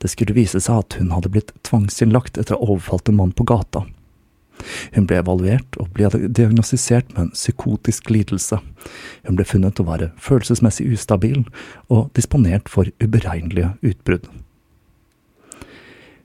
Det 0.02 0.10
skulle 0.12 0.36
vise 0.36 0.60
seg 0.60 0.82
at 0.82 0.98
hun 1.00 1.14
hadde 1.14 1.32
blitt 1.32 1.54
tvangsinnlagt 1.66 2.38
etter 2.42 2.58
å 2.58 2.60
ha 2.60 2.74
overfalt 2.74 3.10
en 3.10 3.22
mann 3.22 3.32
på 3.38 3.46
gata, 3.48 3.86
hun 4.96 5.08
ble 5.08 5.20
evaluert 5.20 5.78
og 5.82 5.92
ble 5.96 6.10
diagnostisert 6.28 7.12
med 7.14 7.28
en 7.28 7.34
psykotisk 7.36 8.10
lidelse. 8.14 8.60
Hun 9.28 9.38
ble 9.38 9.46
funnet 9.48 9.82
å 9.82 9.88
være 9.88 10.12
følelsesmessig 10.22 10.88
ustabil 10.96 11.44
og 11.94 12.10
disponert 12.18 12.72
for 12.72 12.90
uberegnelige 13.04 13.74
utbrudd. 13.86 14.30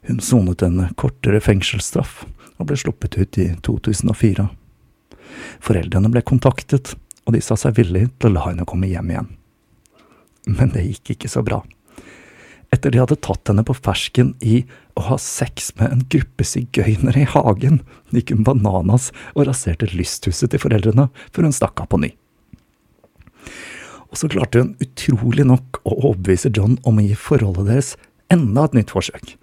Hun 0.08 0.22
sonet 0.24 0.62
en 0.64 0.86
kortere 0.98 1.42
fengselsstraff 1.44 2.24
og 2.60 2.68
ble 2.68 2.78
sluppet 2.80 3.18
ut 3.20 3.40
i 3.40 3.50
2004. 3.66 4.46
Foreldrene 5.64 6.10
ble 6.12 6.22
kontaktet, 6.26 6.94
og 7.26 7.36
de 7.36 7.42
sa 7.44 7.56
seg 7.60 7.76
villig 7.78 8.08
til 8.18 8.30
å 8.30 8.34
la 8.34 8.46
henne 8.48 8.66
komme 8.68 8.88
hjem 8.90 9.12
igjen. 9.12 9.28
Men 10.48 10.72
det 10.74 10.86
gikk 10.86 11.14
ikke 11.14 11.30
så 11.30 11.44
bra. 11.46 11.60
Etter 12.70 12.92
de 12.94 13.00
hadde 13.02 13.18
tatt 13.18 13.50
henne 13.50 13.64
på 13.66 13.74
fersken 13.74 14.34
i 14.46 14.60
å 14.94 15.08
ha 15.08 15.16
sex 15.18 15.72
med 15.80 15.90
en 15.90 16.04
gruppe 16.12 16.46
sigøynere 16.46 17.24
i 17.24 17.30
hagen, 17.32 17.80
gikk 18.14 18.30
hun 18.34 18.46
bananas 18.46 19.10
og 19.34 19.48
raserte 19.48 19.90
lysthuset 19.90 20.52
til 20.52 20.62
foreldrene 20.62 21.08
før 21.34 21.48
hun 21.48 21.56
stakk 21.56 21.82
av 21.82 21.90
på 21.90 22.00
ny. 22.04 22.12
Og 24.10 24.18
så 24.18 24.30
klarte 24.30 24.62
hun 24.62 24.76
utrolig 24.82 25.46
nok 25.46 25.82
å 25.82 25.96
overbevise 25.96 26.50
John 26.54 26.78
om 26.86 26.98
å 26.98 27.06
gi 27.06 27.18
forholdet 27.18 27.70
deres 27.70 27.90
enda 28.30 28.66
et 28.66 28.78
nytt 28.78 28.94
forsøk, 28.94 29.34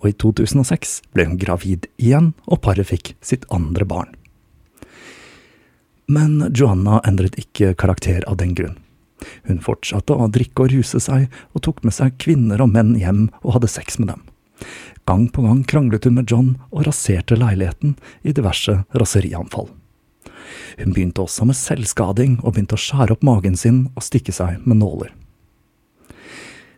og 0.00 0.10
i 0.10 0.16
2006 0.20 0.98
ble 1.16 1.28
hun 1.28 1.40
gravid 1.40 1.88
igjen, 1.96 2.32
og 2.44 2.60
paret 2.64 2.88
fikk 2.88 3.14
sitt 3.24 3.48
andre 3.54 3.88
barn. 3.88 4.12
Men 6.04 6.50
Joanna 6.52 7.00
endret 7.08 7.38
ikke 7.40 7.72
karakter 7.80 8.26
av 8.28 8.36
den 8.40 8.52
grunn. 8.56 8.76
Hun 9.48 9.62
fortsatte 9.64 10.16
å 10.16 10.28
drikke 10.32 10.66
og 10.66 10.74
ruse 10.74 11.00
seg, 11.02 11.28
og 11.54 11.64
tok 11.66 11.82
med 11.84 11.96
seg 11.96 12.18
kvinner 12.22 12.62
og 12.64 12.72
menn 12.74 12.94
hjem 13.00 13.28
og 13.42 13.58
hadde 13.58 13.72
sex 13.72 13.98
med 14.00 14.12
dem. 14.12 14.22
Gang 15.04 15.26
på 15.28 15.44
gang 15.44 15.64
kranglet 15.68 16.06
hun 16.08 16.16
med 16.16 16.30
John 16.30 16.54
og 16.70 16.86
raserte 16.88 17.36
leiligheten 17.36 17.96
i 18.24 18.32
diverse 18.32 18.82
raserianfall. 18.96 19.68
Hun 20.78 20.94
begynte 20.94 21.24
også 21.24 21.46
med 21.48 21.58
selvskading 21.58 22.38
og 22.42 22.54
begynte 22.54 22.78
å 22.78 22.80
skjære 22.80 23.16
opp 23.16 23.26
magen 23.26 23.58
sin 23.58 23.86
og 23.94 24.06
stikke 24.06 24.32
seg 24.34 24.64
med 24.64 24.80
nåler. 24.80 25.12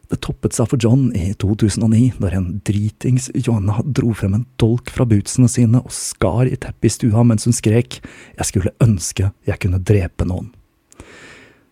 Det 0.06 0.20
toppet 0.22 0.54
seg 0.54 0.68
for 0.70 0.78
John 0.78 1.08
i 1.18 1.32
2009, 1.34 2.20
når 2.22 2.36
en 2.38 2.50
dritings 2.66 3.26
Joanna 3.34 3.80
dro 3.82 4.12
frem 4.14 4.36
en 4.38 4.44
dolk 4.60 4.92
fra 4.94 5.06
bootsene 5.08 5.50
sine 5.50 5.80
og 5.82 5.94
skar 5.94 6.46
i 6.46 6.54
teppet 6.54 6.86
i 6.86 6.92
stua 6.94 7.24
mens 7.26 7.48
hun 7.48 7.56
skrek 7.56 7.98
Jeg 8.36 8.46
skulle 8.46 8.74
ønske 8.82 9.32
jeg 9.48 9.62
kunne 9.62 9.82
drepe 9.82 10.28
noen. 10.28 10.52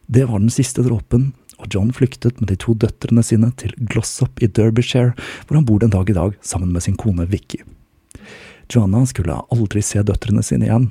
Det 0.07 0.27
var 0.29 0.39
den 0.43 0.53
siste 0.53 0.85
dråpen, 0.85 1.33
og 1.59 1.71
John 1.73 1.93
flyktet 1.95 2.41
med 2.41 2.51
de 2.51 2.59
to 2.61 2.75
døtrene 2.77 3.23
sine 3.25 3.51
til 3.61 3.73
Glossop 3.79 4.43
i 4.43 4.49
Derbyshire, 4.51 5.15
hvor 5.47 5.59
han 5.59 5.67
bor 5.69 5.81
den 5.81 5.95
dag 5.95 6.11
i 6.11 6.17
dag 6.17 6.37
sammen 6.45 6.73
med 6.75 6.85
sin 6.85 6.99
kone 7.01 7.27
Vicky. 7.31 7.63
Joanna 8.69 9.05
skulle 9.07 9.41
aldri 9.53 9.83
se 9.85 10.03
døtrene 10.03 10.43
sine 10.45 10.69
igjen, 10.69 10.91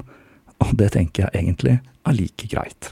og 0.63 0.75
det 0.79 0.93
tenker 0.96 1.25
jeg 1.27 1.43
egentlig 1.43 1.79
er 1.82 2.17
like 2.17 2.48
greit. 2.50 2.91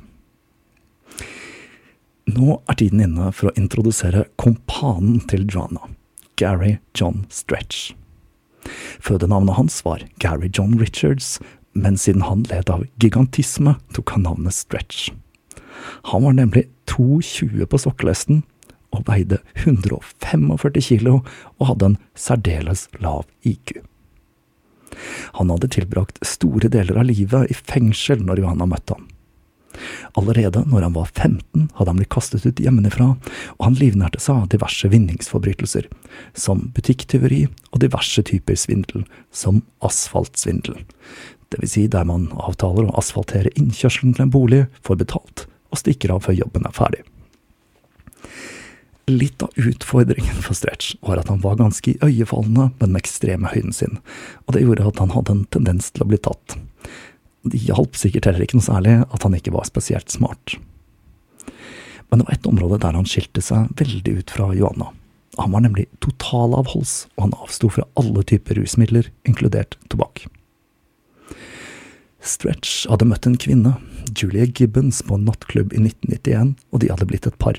Nå 2.32 2.60
er 2.70 2.78
tiden 2.78 3.02
inne 3.04 3.32
for 3.36 3.50
å 3.50 3.56
introdusere 3.60 4.28
kompanen 4.42 5.24
til 5.32 5.48
Joanna, 5.50 5.90
Gary 6.40 6.78
John 6.98 7.26
Stretch. 7.34 7.92
Fødenavnet 9.02 9.58
hans 9.58 9.80
var 9.86 10.06
Gary 10.22 10.52
John 10.54 10.78
Richards, 10.80 11.40
men 11.74 11.98
siden 11.98 12.24
han 12.28 12.46
led 12.52 12.70
av 12.70 12.86
gigantisme, 13.02 13.76
tok 13.96 14.14
han 14.16 14.28
navnet 14.28 14.56
Stretch. 14.56 15.10
Han 16.12 16.26
var 16.26 16.38
nemlig 16.38 16.68
2,20 16.92 17.66
på 17.70 17.80
sokkelesten 17.82 18.44
og 18.92 19.06
veide 19.08 19.40
145 19.64 20.84
kilo 20.84 21.22
og 21.58 21.70
hadde 21.70 21.92
en 21.92 21.98
særdeles 22.18 22.88
lav 23.00 23.24
IQ. 23.48 23.80
Han 25.40 25.52
hadde 25.54 25.72
tilbrakt 25.72 26.20
store 26.28 26.70
deler 26.72 27.00
av 27.00 27.08
livet 27.08 27.52
i 27.52 27.56
fengsel 27.58 28.24
når 28.26 28.44
Johanna 28.44 28.68
møtte 28.70 28.98
ham. 28.98 29.08
Allerede 30.20 30.66
når 30.68 30.84
han 30.84 30.96
var 30.98 31.12
15, 31.16 31.70
hadde 31.78 31.88
han 31.88 32.00
blitt 32.02 32.12
kastet 32.12 32.44
ut 32.44 32.60
hjemmefra, 32.60 33.14
og 33.56 33.64
han 33.64 33.78
livnærte 33.80 34.20
seg 34.20 34.44
av 34.44 34.50
diverse 34.52 34.90
vinningsforbrytelser, 34.92 35.88
som 36.36 36.68
butikktyveri 36.76 37.46
og 37.72 37.80
diverse 37.84 38.24
typer 38.28 38.60
svindel, 38.60 39.06
som 39.32 39.64
asfaltsvindel. 39.80 40.76
Det 41.52 41.62
vil 41.64 41.72
si 41.72 41.86
der 41.92 42.04
man 42.08 42.28
avtaler 42.36 42.90
å 42.90 42.98
asfaltere 43.00 43.54
innkjørselen 43.56 44.18
til 44.18 44.28
en 44.28 44.36
bolig, 44.36 44.66
får 44.84 45.00
betalt 45.06 45.48
og 45.72 45.80
stikker 45.82 46.14
av 46.14 46.26
før 46.28 46.38
jobben 46.44 46.68
er 46.68 46.76
ferdig. 46.76 47.04
Litt 49.10 49.44
av 49.44 49.56
utfordringen 49.58 50.44
for 50.46 50.56
Stretch 50.56 50.94
var 51.04 51.20
at 51.20 51.32
han 51.32 51.42
var 51.44 51.58
ganske 51.60 51.96
iøynefallende 51.98 52.70
med 52.70 52.84
den 52.86 53.00
ekstreme 53.00 53.50
høyden 53.52 53.76
sin, 53.76 54.00
og 54.46 54.56
det 54.56 54.64
gjorde 54.64 54.88
at 54.88 55.02
han 55.02 55.16
hadde 55.16 55.36
en 55.36 55.46
tendens 55.52 55.90
til 55.92 56.06
å 56.06 56.12
bli 56.12 56.20
tatt. 56.22 56.58
Det 57.50 57.64
hjalp 57.66 57.98
sikkert 57.98 58.30
heller 58.30 58.46
ikke 58.46 58.60
noe 58.60 58.68
særlig 58.68 59.00
at 59.02 59.26
han 59.26 59.36
ikke 59.36 59.54
var 59.56 59.66
spesielt 59.68 60.14
smart. 60.14 60.60
Men 62.12 62.22
det 62.22 62.28
var 62.28 62.38
et 62.38 62.50
område 62.50 62.82
der 62.84 62.98
han 63.00 63.08
skilte 63.10 63.42
seg 63.44 63.72
veldig 63.80 64.20
ut 64.20 64.34
fra 64.36 64.52
Johanna. 64.54 64.92
Han 65.40 65.54
var 65.56 65.64
nemlig 65.64 65.88
totalavholds, 66.04 67.08
og 67.16 67.26
han 67.26 67.38
avsto 67.40 67.72
fra 67.72 67.88
alle 67.98 68.24
typer 68.28 68.60
rusmidler, 68.60 69.08
inkludert 69.28 69.78
tobakk. 69.90 70.26
Stretch 72.22 72.86
hadde 72.90 73.08
møtt 73.10 73.26
en 73.26 73.38
kvinne, 73.42 73.76
Julia 74.14 74.46
Gibbons, 74.46 75.02
på 75.02 75.18
en 75.18 75.26
nattklubb 75.26 75.74
i 75.74 75.82
1991, 75.82 76.56
og 76.70 76.84
de 76.84 76.90
hadde 76.94 77.08
blitt 77.10 77.28
et 77.28 77.38
par. 77.42 77.58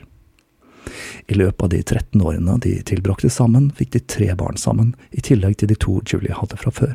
I 1.31 1.35
løpet 1.35 1.63
av 1.63 1.71
de 1.73 1.83
13 1.83 2.23
årene 2.23 2.59
de 2.63 2.77
tilbrakte 2.87 3.31
sammen, 3.31 3.71
fikk 3.79 3.95
de 3.97 4.03
tre 4.15 4.31
barn 4.39 4.59
sammen, 4.59 4.95
i 5.11 5.23
tillegg 5.23 5.59
til 5.59 5.71
de 5.71 5.79
to 5.79 5.99
Julie 6.07 6.35
hadde 6.37 6.59
fra 6.61 6.75
før. 6.75 6.95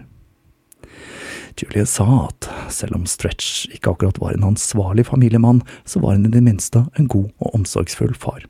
Julie 1.58 1.88
sa 1.90 2.06
at 2.28 2.48
selv 2.74 3.00
om 3.00 3.08
Stretch 3.10 3.66
ikke 3.74 3.96
akkurat 3.96 4.20
var 4.22 4.36
en 4.36 4.46
ansvarlig 4.52 5.08
familiemann, 5.10 5.64
så 5.86 6.00
var 6.04 6.16
han 6.16 6.28
i 6.28 6.34
det 6.34 6.44
minste 6.46 6.86
en 6.96 7.10
god 7.10 7.32
og 7.40 7.56
omsorgsfull 7.58 8.14
far. 8.16 8.46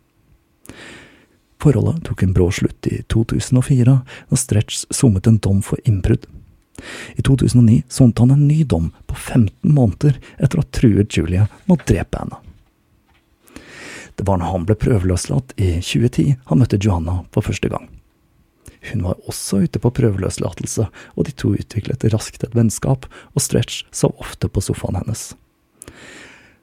Forholdet 1.63 2.03
tok 2.05 2.21
en 2.23 2.33
brå 2.35 2.49
slutt 2.53 2.89
i 2.89 2.99
2004, 3.09 3.95
da 4.29 4.37
Stretch 4.37 4.83
sommet 4.93 5.27
en 5.29 5.39
dom 5.41 5.63
for 5.65 5.79
innbrudd. 5.89 6.27
I 7.15 7.23
2009 7.25 7.83
sonte 7.89 8.21
han 8.21 8.33
en 8.35 8.47
ny 8.47 8.63
dom 8.63 8.91
på 9.09 9.15
15 9.15 9.73
måneder 9.73 10.19
etter 10.37 10.59
å 10.59 10.65
ha 10.65 10.71
truet 10.71 11.17
Julie 11.17 11.47
med 11.65 11.75
å 11.77 11.83
drepe 11.87 12.21
henne. 12.21 12.41
Det 14.17 14.25
var 14.25 14.39
når 14.41 14.51
han 14.53 14.65
ble 14.65 14.77
prøveløslatt 14.81 15.53
i 15.61 15.77
2010 15.77 16.37
han 16.49 16.61
møtte 16.61 16.79
Johanna 16.81 17.19
for 17.33 17.45
første 17.45 17.69
gang. 17.69 17.85
Hun 18.91 19.03
var 19.05 19.19
også 19.29 19.63
ute 19.65 19.81
på 19.81 19.91
prøveløslatelse, 19.93 20.87
og 20.89 21.27
de 21.27 21.33
to 21.35 21.51
utviklet 21.57 22.05
raskt 22.13 22.45
et 22.45 22.55
vennskap, 22.55 23.05
og 23.33 23.43
Stretch 23.43 23.83
sov 23.91 24.15
ofte 24.23 24.49
på 24.49 24.63
sofaen 24.63 24.99
hennes. 25.01 25.31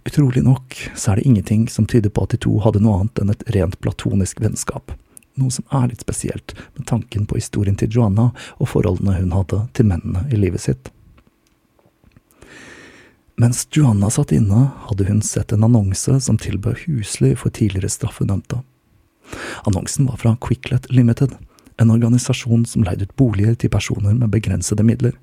Utrolig 0.05 0.43
nok 0.45 0.77
så 0.95 1.13
er 1.13 1.21
det 1.21 1.29
ingenting 1.29 1.67
som 1.71 1.87
tyder 1.89 2.13
på 2.13 2.27
at 2.27 2.35
de 2.35 2.43
to 2.45 2.59
hadde 2.65 2.83
noe 2.85 3.03
annet 3.03 3.23
enn 3.23 3.33
et 3.33 3.45
rent 3.57 3.79
platonisk 3.85 4.43
vennskap, 4.45 4.93
noe 5.41 5.53
som 5.55 5.67
er 5.75 5.89
litt 5.91 6.05
spesielt 6.05 6.55
med 6.77 6.87
tanken 6.91 7.27
på 7.27 7.39
historien 7.39 7.77
til 7.79 7.91
Joanna 7.91 8.31
og 8.59 8.71
forholdene 8.71 9.17
hun 9.19 9.35
hadde 9.35 9.65
til 9.75 9.89
mennene 9.91 10.27
i 10.31 10.39
livet 10.41 10.65
sitt. 10.65 10.91
Mens 13.41 13.65
Joanna 13.75 14.13
satt 14.15 14.31
inne, 14.31 14.69
hadde 14.87 15.09
hun 15.09 15.23
sett 15.27 15.53
en 15.53 15.67
annonse 15.67 16.21
som 16.23 16.39
tilbød 16.39 16.85
husly 16.85 17.33
for 17.35 17.51
tidligere 17.51 17.91
straffedømte. 17.91 18.61
Annonsen 19.67 20.07
var 20.07 20.21
fra 20.23 20.37
Quicklet 20.45 20.87
Limited, 20.93 21.35
en 21.83 21.91
organisasjon 21.91 22.63
som 22.67 22.85
leide 22.87 23.09
ut 23.09 23.17
boliger 23.19 23.57
til 23.59 23.73
personer 23.75 24.15
med 24.15 24.31
begrensede 24.31 24.87
midler. 24.87 25.17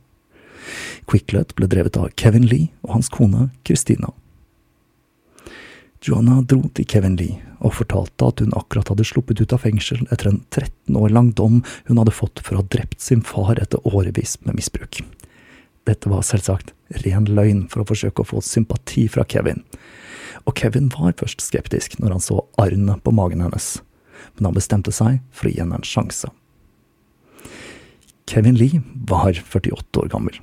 Quicklet 1.07 1.55
ble 1.55 1.69
drevet 1.71 1.95
av 1.97 2.11
Kevin 2.19 2.49
Lee 2.51 2.67
og 2.83 2.97
hans 2.97 3.09
kone 3.09 3.47
Christina. 3.63 4.11
Joanna 6.01 6.39
dro 6.41 6.63
til 6.73 6.87
Kevin 6.89 7.13
Lee 7.19 7.37
og 7.61 7.75
fortalte 7.77 8.25
at 8.25 8.41
hun 8.41 8.55
akkurat 8.57 8.89
hadde 8.89 9.05
sluppet 9.05 9.41
ut 9.43 9.51
av 9.53 9.61
fengsel 9.61 9.99
etter 10.09 10.31
en 10.31 10.39
13 10.49 10.97
år 10.97 11.11
lang 11.13 11.29
dom 11.37 11.59
hun 11.85 11.99
hadde 12.01 12.13
fått 12.17 12.41
for 12.41 12.57
å 12.57 12.63
ha 12.63 12.69
drept 12.73 13.03
sin 13.05 13.21
far 13.21 13.59
etter 13.61 13.83
årevis 13.85 14.39
med 14.41 14.57
misbruk. 14.57 15.03
Dette 15.85 16.09
var 16.09 16.25
selvsagt 16.25 16.73
ren 17.05 17.27
løgn 17.29 17.67
for 17.69 17.83
å 17.83 17.89
forsøke 17.91 18.23
å 18.23 18.29
få 18.31 18.41
sympati 18.41 19.05
fra 19.13 19.25
Kevin, 19.29 19.61
og 20.49 20.57
Kevin 20.57 20.89
var 20.93 21.13
først 21.19 21.43
skeptisk 21.45 21.99
når 22.01 22.15
han 22.15 22.23
så 22.25 22.39
arrene 22.61 22.97
på 23.05 23.13
magen 23.13 23.43
hennes, 23.45 23.75
men 24.33 24.49
han 24.49 24.57
bestemte 24.57 24.93
seg 24.95 25.19
for 25.29 25.49
å 25.49 25.53
gi 25.53 25.61
henne 25.61 25.77
en 25.77 25.85
sjanse. 25.85 26.31
Kevin 28.25 28.57
Lee 28.57 28.81
var 29.09 29.37
48 29.37 30.01
år 30.01 30.09
gammel. 30.09 30.33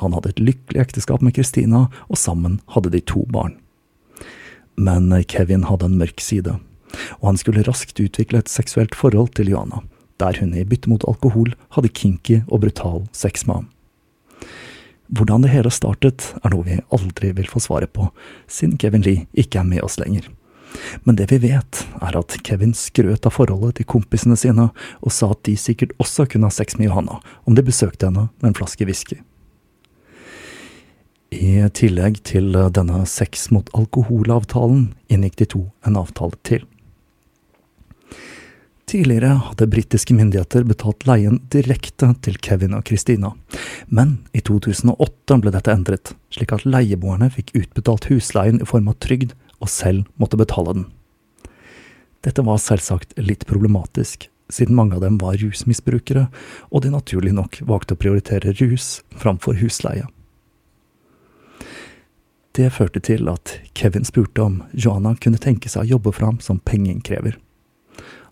Han 0.00 0.16
hadde 0.16 0.34
et 0.34 0.42
lykkelig 0.42 0.82
ekteskap 0.82 1.22
med 1.22 1.36
Christina, 1.38 1.86
og 2.10 2.18
sammen 2.18 2.58
hadde 2.74 2.90
de 2.94 3.02
to 3.06 3.22
barn. 3.30 3.54
Men 4.76 5.08
Kevin 5.24 5.64
hadde 5.68 5.88
en 5.88 5.98
mørk 6.00 6.20
side, 6.20 6.58
og 7.20 7.28
han 7.30 7.38
skulle 7.40 7.64
raskt 7.66 8.00
utvikle 8.00 8.42
et 8.42 8.52
seksuelt 8.52 8.94
forhold 8.94 9.32
til 9.36 9.48
Joanna, 9.52 9.82
der 10.20 10.36
hun 10.40 10.54
i 10.56 10.64
bytte 10.68 10.90
mot 10.92 11.04
alkohol 11.08 11.54
hadde 11.76 11.92
kinky 11.92 12.42
og 12.46 12.62
brutal 12.64 13.06
sex 13.16 13.46
med 13.48 13.62
ham. 13.62 13.68
Hvordan 15.06 15.44
det 15.44 15.52
hele 15.52 15.70
startet, 15.70 16.32
er 16.42 16.50
noe 16.50 16.66
vi 16.66 16.80
aldri 16.94 17.30
vil 17.36 17.48
få 17.48 17.62
svaret 17.62 17.92
på, 17.94 18.08
siden 18.50 18.76
Kevin 18.80 19.04
Lee 19.06 19.26
ikke 19.38 19.60
er 19.62 19.68
med 19.68 19.84
oss 19.86 20.00
lenger. 20.02 20.26
Men 21.06 21.16
det 21.16 21.28
vi 21.30 21.38
vet, 21.46 21.84
er 22.02 22.18
at 22.18 22.36
Kevin 22.44 22.74
skrøt 22.76 23.26
av 23.28 23.36
forholdet 23.36 23.78
til 23.78 23.88
kompisene 23.88 24.36
sine, 24.36 24.68
og 25.00 25.14
sa 25.14 25.30
at 25.32 25.44
de 25.46 25.54
sikkert 25.60 25.94
også 26.02 26.26
kunne 26.30 26.50
ha 26.50 26.54
sex 26.54 26.76
med 26.76 26.90
Johanna 26.90 27.20
om 27.46 27.56
de 27.56 27.64
besøkte 27.64 28.10
henne 28.10 28.28
med 28.42 28.50
en 28.50 28.58
flaske 28.58 28.88
whisky. 28.88 29.22
I 31.36 31.66
tillegg 31.76 32.22
til 32.24 32.54
denne 32.54 33.02
sex 33.04 33.50
mot 33.52 33.68
alkoholavtalen 33.76 34.94
inngikk 35.12 35.36
de 35.42 35.46
to 35.52 35.60
en 35.84 35.98
avtale 36.00 36.38
til. 36.48 36.64
Tidligere 38.86 39.34
hadde 39.48 39.66
britiske 39.68 40.14
myndigheter 40.14 40.64
betalt 40.64 41.04
leien 41.08 41.40
direkte 41.52 42.12
til 42.22 42.38
Kevin 42.38 42.76
og 42.78 42.86
Christina, 42.86 43.32
men 43.90 44.20
i 44.32 44.40
2008 44.46 45.40
ble 45.42 45.52
dette 45.52 45.74
endret, 45.74 46.14
slik 46.32 46.54
at 46.54 46.64
leieboerne 46.64 47.28
fikk 47.34 47.52
utbetalt 47.58 48.08
husleien 48.12 48.62
i 48.62 48.68
form 48.68 48.88
av 48.92 48.96
trygd 49.02 49.34
og 49.58 49.72
selv 49.72 50.06
måtte 50.22 50.40
betale 50.40 50.78
den. 50.78 50.88
Dette 52.24 52.46
var 52.46 52.62
selvsagt 52.62 53.16
litt 53.20 53.44
problematisk, 53.50 54.30
siden 54.48 54.78
mange 54.78 54.96
av 54.96 55.02
dem 55.04 55.18
var 55.20 55.36
rusmisbrukere, 55.42 56.28
og 56.70 56.86
de 56.86 56.94
naturlig 56.94 57.34
nok 57.34 57.60
valgte 57.66 57.98
å 57.98 58.00
prioritere 58.00 58.54
rus 58.62 59.00
framfor 59.18 59.58
husleie. 59.60 60.06
Det 62.56 62.70
førte 62.72 63.02
til 63.04 63.28
at 63.28 63.58
Kevin 63.76 64.06
spurte 64.08 64.40
om 64.40 64.62
Joanna 64.72 65.10
kunne 65.20 65.36
tenke 65.36 65.68
seg 65.68 65.82
å 65.82 65.96
jobbe 65.96 66.12
fram 66.16 66.38
som 66.40 66.62
pengeinnkrever. 66.64 67.34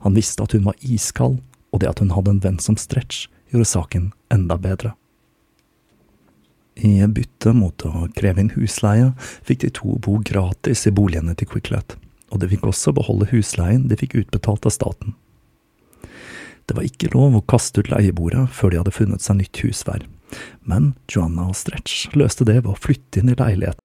Han 0.01 0.17
visste 0.17 0.47
at 0.47 0.55
hun 0.57 0.65
var 0.65 0.79
iskald, 0.81 1.43
og 1.73 1.83
det 1.83 1.91
at 1.91 2.01
hun 2.01 2.15
hadde 2.15 2.33
en 2.33 2.41
venn 2.41 2.57
som 2.63 2.79
Stretch, 2.81 3.27
gjorde 3.53 3.69
saken 3.69 4.07
enda 4.33 4.57
bedre. 4.57 4.95
I 6.81 7.05
bytte 7.05 7.53
mot 7.53 7.85
å 7.85 8.09
kreve 8.17 8.41
inn 8.41 8.55
husleie, 8.57 9.13
fikk 9.45 9.61
de 9.67 9.73
to 9.77 9.99
bo 10.01 10.17
gratis 10.25 10.87
i 10.89 10.95
boligene 10.95 11.37
til 11.37 11.51
Quicklet, 11.53 11.99
og 12.33 12.41
de 12.41 12.49
fikk 12.49 12.65
også 12.73 12.97
beholde 12.97 13.29
husleien 13.31 13.87
de 13.93 14.01
fikk 14.01 14.17
utbetalt 14.25 14.65
av 14.65 14.73
staten. 14.73 15.15
Det 16.65 16.73
var 16.79 16.89
ikke 16.89 17.13
lov 17.13 17.37
å 17.37 17.45
kaste 17.45 17.85
ut 17.85 17.93
leieboere 17.93 18.49
før 18.49 18.73
de 18.73 18.81
hadde 18.81 18.97
funnet 18.97 19.21
seg 19.21 19.43
nytt 19.43 19.67
husvær, 19.67 20.09
men 20.65 20.95
Joanna 21.13 21.51
og 21.53 21.59
Stretch 21.61 22.09
løste 22.17 22.49
det 22.49 22.63
ved 22.63 22.73
å 22.73 22.81
flytte 22.81 23.21
inn 23.21 23.35
i 23.35 23.37
leiligheten 23.37 23.85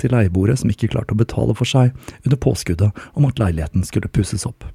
til 0.00 0.14
leieboere 0.14 0.56
som 0.58 0.70
ikke 0.72 0.90
klarte 0.92 1.16
å 1.16 1.20
betale 1.20 1.56
for 1.58 1.68
seg, 1.68 1.92
under 2.24 2.40
påskuddet 2.40 3.04
om 3.14 3.28
at 3.28 3.40
leiligheten 3.42 3.86
skulle 3.86 4.10
pusses 4.12 4.46
opp. 4.48 4.66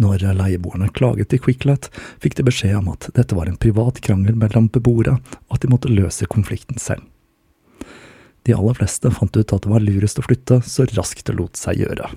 Når 0.00 0.22
leieboerne 0.38 0.90
klaget 0.94 1.32
til 1.32 1.42
Quicklet, 1.42 1.90
fikk 2.22 2.38
de 2.38 2.46
beskjed 2.46 2.78
om 2.78 2.92
at 2.92 3.10
dette 3.16 3.36
var 3.36 3.50
en 3.50 3.58
privat 3.60 3.98
krangel 4.04 4.38
mellom 4.38 4.70
beboere, 4.72 5.18
og 5.48 5.56
at 5.56 5.64
de 5.64 5.72
måtte 5.72 5.92
løse 5.92 6.28
konflikten 6.30 6.78
selv. 6.80 7.02
De 8.46 8.54
aller 8.56 8.78
fleste 8.78 9.10
fant 9.12 9.36
ut 9.36 9.52
at 9.52 9.66
det 9.66 9.70
var 9.70 9.84
lurest 9.84 10.20
å 10.20 10.24
flytte 10.24 10.62
så 10.64 10.86
raskt 10.94 11.26
det 11.28 11.36
lot 11.36 11.60
seg 11.60 11.82
gjøre. 11.82 12.08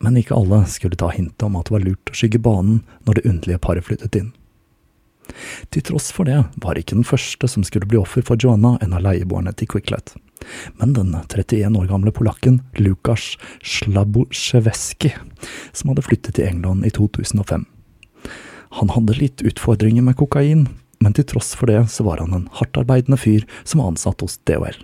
Men 0.00 0.16
ikke 0.16 0.34
alle 0.34 0.64
skulle 0.72 0.98
ta 0.98 1.12
hintet 1.12 1.44
om 1.46 1.58
at 1.60 1.68
det 1.68 1.76
var 1.76 1.84
lurt 1.84 2.10
å 2.10 2.16
skygge 2.16 2.40
banen 2.42 2.80
når 3.06 3.20
det 3.20 3.26
underlige 3.28 3.62
paret 3.62 3.86
flyttet 3.86 4.16
inn. 4.16 4.30
Til 5.70 5.84
tross 5.86 6.10
for 6.14 6.28
det 6.28 6.38
var 6.62 6.78
ikke 6.78 6.96
den 6.98 7.06
første 7.06 7.48
som 7.50 7.64
skulle 7.66 7.88
bli 7.90 8.00
offer 8.00 8.24
for 8.26 8.40
Joanna 8.40 8.76
en 8.84 8.96
av 8.96 9.04
leieboerne 9.04 9.52
til 9.56 9.70
Quicklet, 9.70 10.14
men 10.80 10.94
den 10.96 11.14
31 11.14 11.76
år 11.78 11.88
gamle 11.90 12.12
polakken 12.16 12.60
Lukas 12.80 13.36
Slabosjevskij, 13.62 15.16
som 15.72 15.92
hadde 15.92 16.06
flyttet 16.06 16.38
til 16.38 16.48
England 16.48 16.86
i 16.86 16.92
2005. 16.96 17.66
Han 18.78 18.92
hadde 18.94 19.18
litt 19.18 19.42
utfordringer 19.42 20.04
med 20.06 20.18
kokain, 20.20 20.68
men 21.00 21.16
til 21.16 21.26
tross 21.26 21.54
for 21.58 21.70
det 21.70 21.80
så 21.90 22.04
var 22.06 22.20
han 22.22 22.36
en 22.36 22.48
hardtarbeidende 22.58 23.18
fyr 23.18 23.46
som 23.64 23.80
var 23.82 23.94
ansatt 23.94 24.22
hos 24.22 24.38
DHL. 24.46 24.78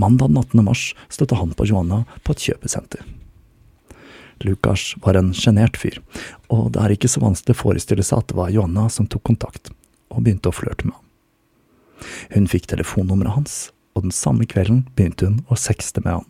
Mandag 0.00 0.30
18. 0.30 0.62
mars 0.64 0.92
støtte 1.12 1.36
han 1.36 1.52
på 1.56 1.66
Joanna 1.68 2.04
på 2.24 2.34
et 2.34 2.46
kjøpesenter. 2.46 3.02
Lukas 4.44 4.92
var 5.04 5.18
en 5.18 5.32
sjenert 5.36 5.78
fyr, 5.80 6.00
og 6.52 6.72
det 6.74 6.82
er 6.82 6.94
ikke 6.94 7.10
så 7.10 7.22
vanskelig 7.22 7.56
å 7.56 7.62
forestille 7.62 8.04
seg 8.06 8.22
at 8.22 8.32
det 8.32 8.38
var 8.38 8.52
Joanna 8.54 8.88
som 8.92 9.08
tok 9.10 9.24
kontakt, 9.30 9.72
og 10.12 10.24
begynte 10.24 10.50
å 10.50 10.56
flørte 10.56 10.88
med 10.88 10.96
ham. 10.96 11.08
Hun 12.34 12.50
fikk 12.50 12.68
telefonnummeret 12.72 13.36
hans, 13.36 13.56
og 13.94 14.06
den 14.06 14.14
samme 14.14 14.46
kvelden 14.48 14.86
begynte 14.96 15.28
hun 15.28 15.42
å 15.52 15.58
sexte 15.58 16.02
med 16.04 16.20
han. 16.20 16.28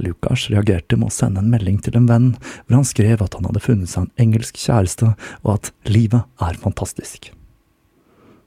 Lukas 0.00 0.48
reagerte 0.50 0.96
med 0.96 1.10
å 1.10 1.14
sende 1.14 1.42
en 1.42 1.50
melding 1.52 1.78
til 1.84 1.96
en 1.98 2.08
venn, 2.08 2.30
hvor 2.64 2.80
han 2.80 2.88
skrev 2.88 3.22
at 3.24 3.36
han 3.36 3.46
hadde 3.48 3.62
funnet 3.62 3.92
seg 3.92 4.06
en 4.06 4.24
engelsk 4.24 4.58
kjæreste, 4.60 5.12
og 5.44 5.50
at 5.56 5.72
livet 5.88 6.24
er 6.42 6.60
fantastisk. 6.60 7.28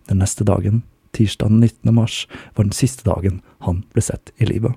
Den 0.10 0.22
neste 0.22 0.46
dagen, 0.48 0.84
tirsdag 1.16 1.54
den 1.54 1.62
19. 1.62 1.94
mars, 1.96 2.26
var 2.58 2.68
den 2.68 2.76
siste 2.76 3.06
dagen 3.08 3.42
han 3.66 3.84
ble 3.94 4.04
sett 4.06 4.34
i 4.42 4.50
livet. 4.50 4.74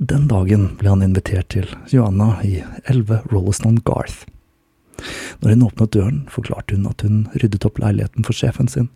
Den 0.00 0.28
dagen 0.28 0.70
ble 0.80 0.88
han 0.94 1.04
invitert 1.04 1.50
til 1.52 1.68
Joanna 1.92 2.38
i 2.46 2.62
11 2.88 3.28
Rolleston 3.32 3.78
Garth. 3.84 4.24
Når 5.42 5.54
hun 5.54 5.64
åpnet 5.66 5.94
døren, 5.94 6.18
forklarte 6.30 6.76
hun 6.78 6.88
at 6.88 7.04
hun 7.04 7.26
ryddet 7.36 7.66
opp 7.66 7.80
leiligheten 7.82 8.26
for 8.26 8.36
sjefen 8.36 8.70
sin. 8.70 8.88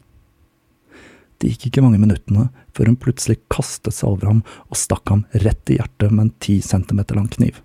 Det 1.37 1.51
gikk 1.53 1.69
ikke 1.69 1.85
mange 1.85 2.01
minuttene 2.01 2.49
før 2.77 2.91
hun 2.91 2.99
plutselig 3.01 3.43
kastet 3.53 3.93
seg 3.93 4.09
over 4.09 4.31
ham 4.31 4.43
og 4.71 4.81
stakk 4.81 5.13
ham 5.13 5.27
rett 5.45 5.73
i 5.73 5.77
hjertet 5.77 6.13
med 6.13 6.29
en 6.29 6.35
ti 6.41 6.63
centimeter 6.65 7.19
lang 7.19 7.29
kniv. 7.33 7.61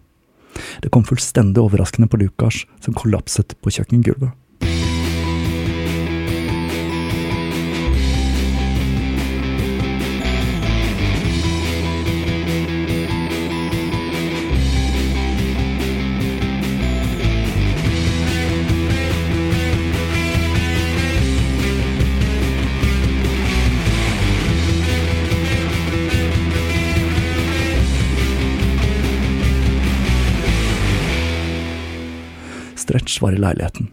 Det 0.83 0.91
kom 0.91 1.05
fullstendig 1.07 1.61
overraskende 1.61 2.09
på 2.11 2.19
Lukas, 2.19 2.65
som 2.83 2.97
kollapset 2.97 3.55
på 3.63 3.71
kjøkkengulvet. 3.71 4.35
Stretch 32.91 33.21
var 33.21 33.31
i 33.31 33.37
leiligheten. 33.37 33.87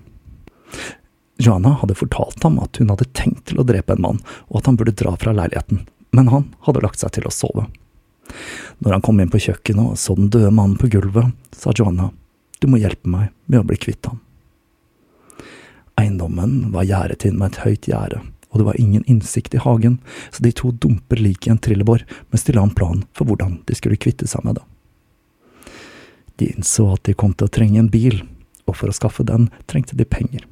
Joanna 1.36 1.68
hadde 1.68 1.94
fortalt 1.94 2.42
ham 2.42 2.58
at 2.58 2.76
hun 2.76 2.88
hadde 2.90 3.06
tenkt 3.14 3.44
til 3.46 3.60
å 3.62 3.64
drepe 3.66 3.94
en 3.94 4.02
mann, 4.02 4.16
og 4.50 4.58
at 4.58 4.66
han 4.66 4.78
burde 4.78 4.90
dra 4.98 5.12
fra 5.14 5.30
leiligheten, 5.38 5.84
men 6.10 6.30
han 6.32 6.48
hadde 6.66 6.80
lagt 6.82 6.98
seg 6.98 7.12
til 7.14 7.28
å 7.28 7.30
sove. 7.30 7.68
Når 8.82 8.96
han 8.96 9.04
kom 9.06 9.20
inn 9.22 9.30
på 9.30 9.38
kjøkkenet 9.44 9.92
og 9.92 10.00
så 10.02 10.16
den 10.18 10.32
døde 10.34 10.50
mannen 10.50 10.74
på 10.80 10.90
gulvet, 10.90 11.30
sa 11.54 11.70
Joanna, 11.70 12.08
du 12.58 12.66
må 12.66 12.80
hjelpe 12.82 13.06
meg 13.12 13.28
med 13.46 13.60
å 13.60 13.68
bli 13.68 13.78
kvitt 13.78 14.08
ham. 14.10 14.18
Eiendommen 15.94 16.72
var 16.74 16.88
gjerdet 16.88 17.22
inn 17.28 17.38
med 17.38 17.52
et 17.52 17.60
høyt 17.62 17.86
gjerde, 17.86 18.24
og 18.50 18.58
det 18.58 18.66
var 18.66 18.80
ingen 18.82 19.04
innsikt 19.06 19.54
i 19.54 19.60
hagen, 19.62 20.00
så 20.34 20.42
de 20.42 20.50
to 20.50 20.72
dumper 20.74 21.22
liket 21.22 21.46
i 21.46 21.52
en 21.54 21.62
trillebår 21.62 22.02
mens 22.32 22.48
de 22.48 22.56
la 22.56 22.66
en 22.66 22.74
plan 22.74 23.06
for 23.14 23.30
hvordan 23.30 23.60
de 23.70 23.78
skulle 23.78 24.00
kvitte 24.02 24.26
seg 24.26 24.42
med 24.42 24.58
det. 24.58 24.66
De 26.42 26.50
innså 26.50 26.88
at 26.96 27.04
de 27.06 27.14
kom 27.14 27.30
til 27.38 27.46
å 27.46 27.54
trenge 27.54 27.78
en 27.78 27.92
bil, 27.94 28.24
og 28.68 28.78
for 28.78 28.90
å 28.90 28.96
skaffe 28.96 29.26
den 29.26 29.48
trengte 29.70 29.96
de 29.98 30.06
penger. 30.08 30.44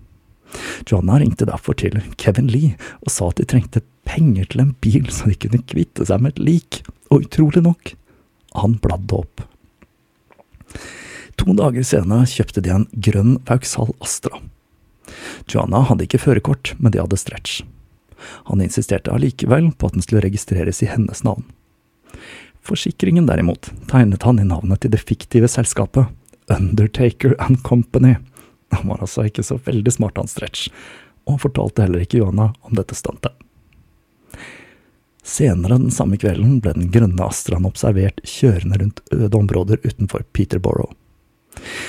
Joanna 0.86 1.18
ringte 1.20 1.48
derfor 1.48 1.76
til 1.78 1.98
Kevin 2.20 2.48
Lee 2.52 2.76
og 3.02 3.12
sa 3.12 3.30
at 3.30 3.40
de 3.40 3.46
trengte 3.48 3.82
penger 4.06 4.48
til 4.50 4.62
en 4.62 4.74
bil 4.82 5.10
så 5.12 5.30
de 5.30 5.38
kunne 5.42 5.64
kvitte 5.66 6.06
seg 6.08 6.22
med 6.22 6.36
et 6.36 6.44
lik, 6.48 6.82
og 7.10 7.26
utrolig 7.26 7.62
nok, 7.66 7.94
han 8.56 8.76
bladde 8.82 9.18
opp. 9.18 9.44
To 11.36 11.52
dager 11.56 11.84
senere 11.84 12.28
kjøpte 12.30 12.62
de 12.64 12.72
en 12.72 12.86
grønn 13.04 13.36
Vauxhall 13.48 13.92
Astra. 14.02 14.40
Joanna 15.50 15.82
hadde 15.86 16.06
ikke 16.06 16.22
førerkort, 16.22 16.72
men 16.80 16.94
de 16.94 17.02
hadde 17.02 17.18
stretch. 17.20 17.60
Han 18.48 18.62
insisterte 18.64 19.12
allikevel 19.12 19.70
på 19.76 19.88
at 19.88 19.96
den 19.96 20.04
skulle 20.04 20.24
registreres 20.24 20.82
i 20.82 20.90
hennes 20.90 21.22
navn. 21.26 21.44
Forsikringen 22.66 23.28
derimot 23.28 23.68
tegnet 23.90 24.24
han 24.26 24.40
i 24.42 24.46
navnet 24.46 24.82
til 24.82 24.90
det 24.94 25.04
fiktive 25.04 25.50
selskapet, 25.50 26.08
Undertaker 26.52 27.34
and 27.38 27.62
Company. 27.62 28.14
Han 28.70 28.88
var 28.88 29.02
altså 29.02 29.26
ikke 29.26 29.44
så 29.46 29.58
veldig 29.64 29.92
smart, 29.92 30.18
han 30.18 30.30
Stretch, 30.30 30.68
og 31.26 31.40
fortalte 31.42 31.86
heller 31.86 32.04
ikke 32.04 32.20
Johanna 32.20 32.52
om 32.66 32.76
dette 32.78 32.96
stuntet. 32.98 33.34
Senere 35.26 35.80
den 35.80 35.90
samme 35.90 36.18
kvelden 36.22 36.60
ble 36.62 36.76
den 36.76 36.90
grønne 36.94 37.26
Astraen 37.26 37.66
observert 37.66 38.20
kjørende 38.22 38.78
rundt 38.78 39.02
øde 39.10 39.34
områder 39.34 39.82
utenfor 39.82 40.22
Peterborough. 40.32 40.92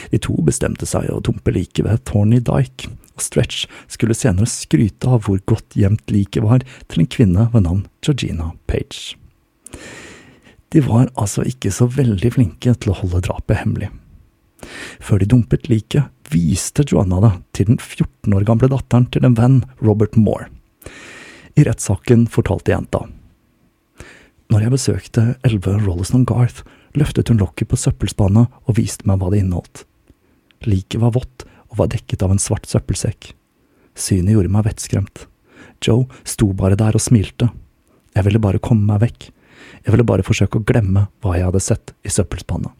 De 0.09 0.17
to 0.23 0.33
bestemte 0.47 0.87
seg 0.89 1.09
å 1.11 1.19
dumpe 1.21 1.53
liket 1.53 1.85
ved 1.85 2.01
Thorny 2.07 2.39
Dyke, 2.41 2.89
og 3.17 3.21
Stretch 3.21 3.67
skulle 3.91 4.17
senere 4.17 4.49
skryte 4.49 5.09
av 5.09 5.27
hvor 5.27 5.41
godt 5.49 5.77
gjemt 5.77 6.09
liket 6.13 6.45
var 6.45 6.65
til 6.87 7.03
en 7.03 7.11
kvinne 7.13 7.47
ved 7.53 7.65
navn 7.67 7.85
Georgina 8.01 8.53
Page. 8.69 9.17
De 10.73 10.81
var 10.83 11.11
altså 11.15 11.45
ikke 11.47 11.71
så 11.71 11.87
veldig 11.91 12.33
flinke 12.33 12.73
til 12.73 12.93
å 12.93 12.97
holde 13.03 13.21
drapet 13.27 13.61
hemmelig. 13.61 13.91
Før 15.03 15.21
de 15.21 15.29
dumpet 15.29 15.67
liket, 15.71 16.07
viste 16.31 16.85
Joanna 16.87 17.21
det 17.23 17.33
til 17.57 17.69
den 17.71 17.79
14 17.79 18.35
år 18.35 18.47
gamle 18.47 18.69
datteren 18.71 19.07
til 19.11 19.27
en 19.27 19.37
venn, 19.37 19.61
Robert 19.83 20.17
Moore. 20.19 20.49
I 21.57 21.65
rettssaken 21.65 22.27
fortalte 22.29 22.73
jenta. 22.73 23.05
Når 24.47 24.63
jeg 24.63 24.73
besøkte 24.73 25.23
11 25.47 25.83
Rolleston 25.83 26.25
Garth, 26.27 26.63
løftet 26.95 27.31
hun 27.31 27.39
lokket 27.41 27.71
på 27.71 27.79
søppelspannet 27.79 28.47
og 28.63 28.77
viste 28.77 29.07
meg 29.09 29.19
hva 29.19 29.31
det 29.33 29.41
inneholdt. 29.43 29.83
Liket 30.67 31.01
var 31.01 31.15
vått 31.17 31.45
og 31.67 31.81
var 31.81 31.91
dekket 31.91 32.23
av 32.23 32.33
en 32.33 32.41
svart 32.41 32.67
søppelsekk. 32.69 33.33
Synet 33.97 34.35
gjorde 34.35 34.53
meg 34.53 34.67
vettskremt. 34.69 35.25
Joe 35.83 36.07
sto 36.25 36.51
bare 36.57 36.77
der 36.79 36.95
og 36.97 37.03
smilte. 37.03 37.49
Jeg 38.15 38.25
ville 38.25 38.41
bare 38.41 38.61
komme 38.63 38.87
meg 38.87 39.03
vekk. 39.03 39.29
Jeg 39.83 39.93
ville 39.93 40.07
bare 40.07 40.25
forsøke 40.25 40.59
å 40.59 40.65
glemme 40.65 41.07
hva 41.21 41.35
jeg 41.37 41.49
hadde 41.49 41.63
sett 41.63 41.93
i 42.05 42.13
søppelspannet. 42.13 42.71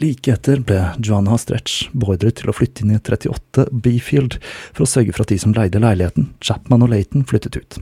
Like 0.00 0.32
etter 0.32 0.62
ble 0.64 0.78
Joanna 1.04 1.36
Stretch 1.36 1.90
beordret 1.92 2.38
til 2.40 2.48
å 2.48 2.54
flytte 2.56 2.80
inn 2.80 2.94
i 2.94 2.96
38 2.96 3.66
Beefield 3.84 4.38
for 4.72 4.86
å 4.86 4.88
sørge 4.88 5.12
for 5.12 5.26
at 5.26 5.32
de 5.34 5.36
som 5.42 5.52
leide 5.52 5.82
leiligheten, 5.82 6.30
Chapman 6.40 6.86
og 6.86 6.94
Laton, 6.94 7.26
flyttet 7.28 7.58
ut. 7.60 7.76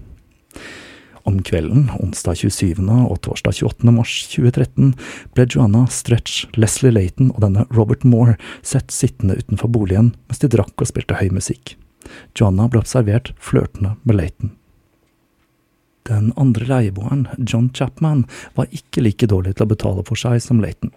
Om 1.29 1.39
kvelden, 1.47 1.87
onsdag 2.03 2.41
27. 2.41 2.83
og 2.83 3.21
torsdag 3.23 3.61
28. 3.61 3.95
mars 3.95 4.17
2013, 4.33 4.93
ble 5.37 5.47
Joanna 5.47 5.85
Stretch, 5.95 6.49
Leslie 6.59 6.91
Laton 6.91 7.31
og 7.37 7.43
denne 7.47 7.69
Robert 7.71 8.03
Moore 8.03 8.35
sett 8.67 8.91
sittende 8.91 9.39
utenfor 9.39 9.71
boligen 9.71 10.15
mens 10.27 10.43
de 10.43 10.51
drakk 10.51 10.75
og 10.75 10.91
spilte 10.91 11.23
høy 11.23 11.29
musikk. 11.31 11.77
Joanna 12.35 12.67
ble 12.67 12.83
observert 12.83 13.31
flørtende 13.39 13.95
med 14.03 14.19
Laton. 14.19 14.57
Den 16.09 16.33
andre 16.41 16.67
leieboeren, 16.67 17.29
John 17.39 17.69
Chapman, 17.71 18.25
var 18.59 18.73
ikke 18.75 19.05
like 19.07 19.29
dårlig 19.31 19.55
til 19.55 19.69
å 19.69 19.77
betale 19.77 20.09
for 20.09 20.19
seg 20.19 20.41
som 20.43 20.65
Laton. 20.65 20.91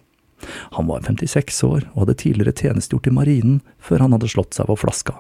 Han 0.77 0.89
var 0.89 1.03
56 1.07 1.63
år 1.67 1.85
og 1.93 2.03
hadde 2.03 2.17
tidligere 2.21 2.55
tjenestegjort 2.55 3.09
i 3.09 3.15
marinen 3.15 3.61
før 3.79 4.05
han 4.05 4.15
hadde 4.15 4.31
slått 4.31 4.57
seg 4.57 4.69
på 4.69 4.79
flaska. 4.83 5.19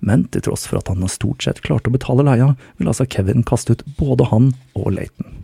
Men 0.00 0.26
til 0.30 0.44
tross 0.46 0.66
for 0.68 0.78
at 0.78 0.90
han 0.92 1.06
stort 1.10 1.42
sett 1.42 1.62
klarte 1.64 1.90
å 1.90 1.94
betale 1.94 2.26
leia, 2.26 2.52
ville 2.78 2.92
altså 2.92 3.08
Kevin 3.10 3.42
kaste 3.46 3.74
ut 3.74 3.84
både 3.98 4.28
han 4.30 4.52
og 4.78 4.92
Laton. 4.94 5.34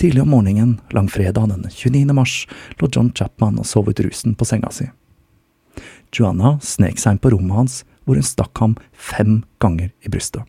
Tidlig 0.00 0.22
om 0.22 0.30
morgenen, 0.32 0.78
langfredag 0.94 1.50
den 1.50 1.66
29. 1.68 2.14
mars, 2.16 2.46
lå 2.80 2.88
John 2.88 3.10
Chapman 3.12 3.58
og 3.60 3.68
sov 3.68 3.90
ut 3.90 4.00
rusen 4.00 4.36
på 4.38 4.46
senga 4.48 4.70
si. 4.72 4.86
Joanna 6.14 6.56
snek 6.64 6.98
seg 6.98 7.16
inn 7.16 7.22
på 7.22 7.34
rommet 7.34 7.58
hans, 7.58 7.74
hvor 8.06 8.16
hun 8.16 8.26
stakk 8.26 8.62
ham 8.62 8.78
fem 8.92 9.42
ganger 9.62 9.92
i 10.00 10.12
brystet. 10.12 10.46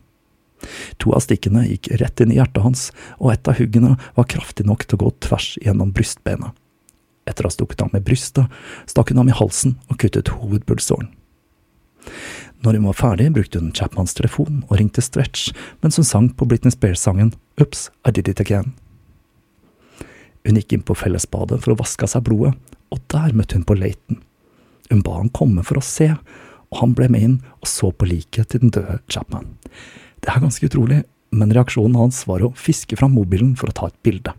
To 1.02 1.14
av 1.16 1.24
stikkene 1.24 1.64
gikk 1.66 1.90
rett 2.00 2.22
inn 2.22 2.32
i 2.34 2.38
hjertet 2.38 2.64
hans, 2.64 2.84
og 3.18 3.32
et 3.34 3.48
av 3.48 3.58
huggene 3.58 3.96
var 4.18 4.28
kraftig 4.30 4.66
nok 4.68 4.86
til 4.86 4.98
å 4.98 5.04
gå 5.04 5.14
tvers 5.26 5.54
gjennom 5.62 5.94
brystbenet. 5.94 6.52
Etter 7.28 7.46
å 7.46 7.50
ha 7.50 7.54
stukket 7.54 7.82
ham 7.84 7.94
i 7.94 8.02
brystet, 8.02 8.50
stakk 8.90 9.12
hun 9.12 9.22
ham 9.22 9.30
i 9.30 9.36
halsen 9.36 9.76
og 9.88 9.98
kuttet 10.02 10.32
hovedpulsåren. 10.34 11.12
Når 12.62 12.78
hun 12.78 12.86
var 12.86 12.98
ferdig, 12.98 13.32
brukte 13.34 13.58
hun 13.58 13.72
Chapmans 13.74 14.14
telefon 14.14 14.62
og 14.68 14.76
ringte 14.78 15.02
Stretch 15.02 15.50
mens 15.82 15.98
hun 15.98 16.06
sang 16.06 16.28
på 16.34 16.46
Britney 16.50 16.74
Spears-sangen 16.74 17.32
Ups, 17.62 17.88
I 18.06 18.14
Did 18.14 18.30
It 18.30 18.42
Again. 18.42 18.72
Hun 20.42 20.58
gikk 20.58 20.74
inn 20.74 20.86
på 20.86 20.98
fellesbadet 20.98 21.60
for 21.62 21.74
å 21.74 21.78
vaske 21.78 22.06
av 22.06 22.12
seg 22.14 22.24
blodet, 22.26 22.54
og 22.90 23.02
der 23.14 23.34
møtte 23.34 23.58
hun 23.58 23.66
på 23.66 23.78
Laton. 23.78 24.22
Hun 24.90 25.02
ba 25.06 25.18
han 25.20 25.30
komme 25.34 25.62
for 25.66 25.78
å 25.78 25.84
se, 25.86 26.10
og 26.72 26.80
han 26.80 26.94
ble 26.98 27.08
med 27.12 27.26
inn 27.26 27.36
og 27.60 27.70
så 27.70 27.92
på 27.94 28.08
liket 28.10 28.52
til 28.52 28.64
den 28.64 28.74
døde 28.74 28.98
Chapman. 29.10 29.46
Det 30.22 30.30
er 30.30 30.42
ganske 30.42 30.68
utrolig, 30.68 31.02
men 31.34 31.52
reaksjonen 31.54 31.98
hans 31.98 32.22
var 32.28 32.44
å 32.46 32.52
fiske 32.54 32.96
fram 32.98 33.16
mobilen 33.16 33.56
for 33.58 33.72
å 33.72 33.74
ta 33.74 33.88
et 33.90 33.98
bilde. 34.06 34.34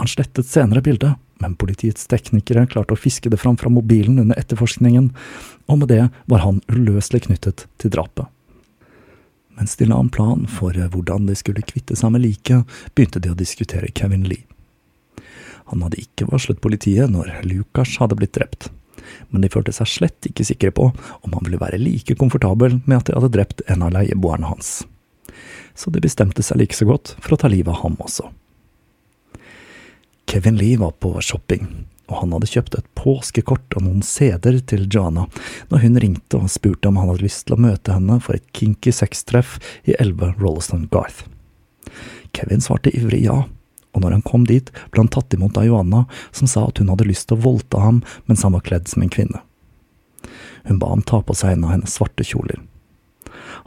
Han 0.00 0.08
slettet 0.08 0.48
senere 0.48 0.80
bildet, 0.84 1.18
men 1.42 1.56
politiets 1.58 2.08
teknikere 2.10 2.66
klarte 2.70 2.94
å 2.94 2.98
fiske 2.98 3.30
det 3.30 3.38
fram 3.42 3.58
fra 3.60 3.70
mobilen 3.70 4.18
under 4.22 4.38
etterforskningen, 4.40 5.10
og 5.68 5.80
med 5.82 5.92
det 5.92 6.04
var 6.30 6.44
han 6.44 6.62
uløselig 6.72 7.26
knyttet 7.26 7.66
til 7.82 7.92
drapet. 7.94 8.30
Mens 9.58 9.74
de 9.76 9.88
la 9.90 9.98
en 9.98 10.10
plan 10.10 10.46
for 10.46 10.72
hvordan 10.72 11.26
de 11.26 11.34
skulle 11.36 11.66
kvitte 11.66 11.98
seg 11.98 12.14
med 12.14 12.22
liket, 12.22 12.64
begynte 12.94 13.20
de 13.20 13.34
å 13.34 13.38
diskutere 13.38 13.90
Kevin 13.90 14.24
Lee. 14.30 14.46
Han 15.68 15.82
hadde 15.84 16.00
ikke 16.00 16.30
varslet 16.30 16.62
politiet 16.64 17.10
når 17.12 17.42
Lucas 17.44 17.98
hadde 18.00 18.16
blitt 18.16 18.36
drept, 18.38 18.70
men 19.30 19.44
de 19.44 19.50
følte 19.52 19.74
seg 19.76 19.90
slett 19.90 20.28
ikke 20.30 20.46
sikre 20.46 20.72
på 20.74 20.90
om 20.92 21.34
han 21.36 21.44
ville 21.46 21.60
være 21.60 21.80
like 21.82 22.16
komfortabel 22.18 22.80
med 22.84 23.00
at 23.00 23.08
de 23.08 23.16
hadde 23.18 23.34
drept 23.34 23.64
en 23.68 23.84
av 23.86 23.94
leieboerne 23.96 24.50
hans. 24.50 24.80
Så 25.78 25.92
de 25.94 26.02
bestemte 26.02 26.42
seg 26.42 26.60
like 26.60 26.76
så 26.76 26.88
godt 26.88 27.14
for 27.20 27.36
å 27.36 27.40
ta 27.40 27.50
livet 27.52 27.70
av 27.74 27.82
ham 27.84 27.98
også. 28.02 28.30
Kevin 30.28 30.58
Lee 30.60 30.76
var 30.76 30.92
på 31.00 31.14
shopping, 31.24 31.68
og 32.08 32.22
han 32.22 32.32
hadde 32.34 32.48
kjøpt 32.50 32.76
et 32.76 32.88
påskekort 32.98 33.76
og 33.78 33.84
noen 33.84 34.02
CD-er 34.04 34.58
til 34.68 34.86
Joanna 34.92 35.26
når 35.70 35.84
hun 35.84 36.00
ringte 36.02 36.40
og 36.40 36.52
spurte 36.52 36.90
om 36.90 36.98
han 37.00 37.12
hadde 37.12 37.24
lyst 37.24 37.46
til 37.46 37.56
å 37.56 37.62
møte 37.64 37.94
henne 37.96 38.18
for 38.24 38.36
et 38.36 38.48
kinky 38.56 38.92
sextreff 38.92 39.56
i 39.88 39.96
11 39.96 40.36
Rolleston 40.40 40.88
Garth. 40.92 41.24
Kevin 42.36 42.64
svarte 42.64 42.92
ivrig 42.96 43.22
ja, 43.24 43.44
og 43.98 44.04
når 44.04 44.18
han 44.18 44.24
kom 44.26 44.46
dit, 44.46 44.70
ble 44.92 45.02
han 45.02 45.12
tatt 45.12 45.34
imot 45.34 45.58
av 45.58 45.66
Joanna, 45.66 46.04
som 46.30 46.50
sa 46.50 46.68
at 46.68 46.78
hun 46.78 46.90
hadde 46.92 47.08
lyst 47.08 47.28
til 47.28 47.38
å 47.38 47.44
voldta 47.44 47.82
ham 47.82 48.02
mens 48.30 48.44
han 48.46 48.54
var 48.54 48.64
kledd 48.66 48.88
som 48.90 49.02
en 49.02 49.12
kvinne. 49.12 49.42
Hun 50.68 50.78
ba 50.78 50.90
ham 50.92 51.02
ta 51.02 51.20
på 51.22 51.34
seg 51.36 51.56
en 51.56 51.66
av 51.66 51.74
hennes 51.74 51.94
svarte 51.98 52.26
kjoler. 52.26 52.60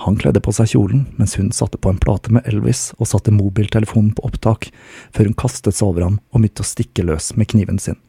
Han 0.06 0.17
kledde 0.17 0.41
på 0.44 0.54
seg 0.56 0.72
kjolen, 0.72 1.04
mens 1.20 1.36
hun 1.38 1.52
satte 1.54 1.80
på 1.82 1.91
en 1.91 2.00
plate 2.02 2.32
med 2.34 2.48
Elvis 2.50 2.91
og 2.98 3.10
satte 3.12 3.34
mobiltelefonen 3.34 4.13
på 4.17 4.24
opptak, 4.28 4.70
før 5.13 5.30
hun 5.30 5.38
kastet 5.38 5.78
seg 5.78 5.91
over 5.91 6.08
ham 6.08 6.20
og 6.32 6.41
begynte 6.41 6.63
å 6.63 6.72
stikke 6.72 7.06
løs 7.06 7.34
med 7.38 7.52
kniven 7.52 7.82
sin. 7.82 8.00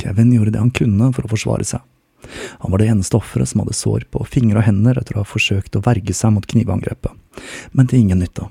Kevin 0.00 0.32
gjorde 0.32 0.54
det 0.54 0.62
han 0.62 0.74
kunne 0.74 1.12
for 1.16 1.26
å 1.26 1.32
forsvare 1.32 1.66
seg. 1.68 1.84
Han 2.64 2.72
var 2.72 2.82
det 2.82 2.88
eneste 2.90 3.18
offeret 3.18 3.48
som 3.48 3.62
hadde 3.62 3.76
sår 3.76 4.06
på 4.10 4.24
fingre 4.28 4.60
og 4.60 4.66
hender 4.66 4.98
etter 4.98 5.16
å 5.16 5.22
ha 5.22 5.28
forsøkt 5.28 5.76
å 5.78 5.84
verge 5.84 6.14
seg 6.16 6.34
mot 6.34 6.46
knivangrepet, 6.48 7.12
men 7.72 7.90
til 7.90 8.02
ingen 8.02 8.22
nytte. 8.24 8.48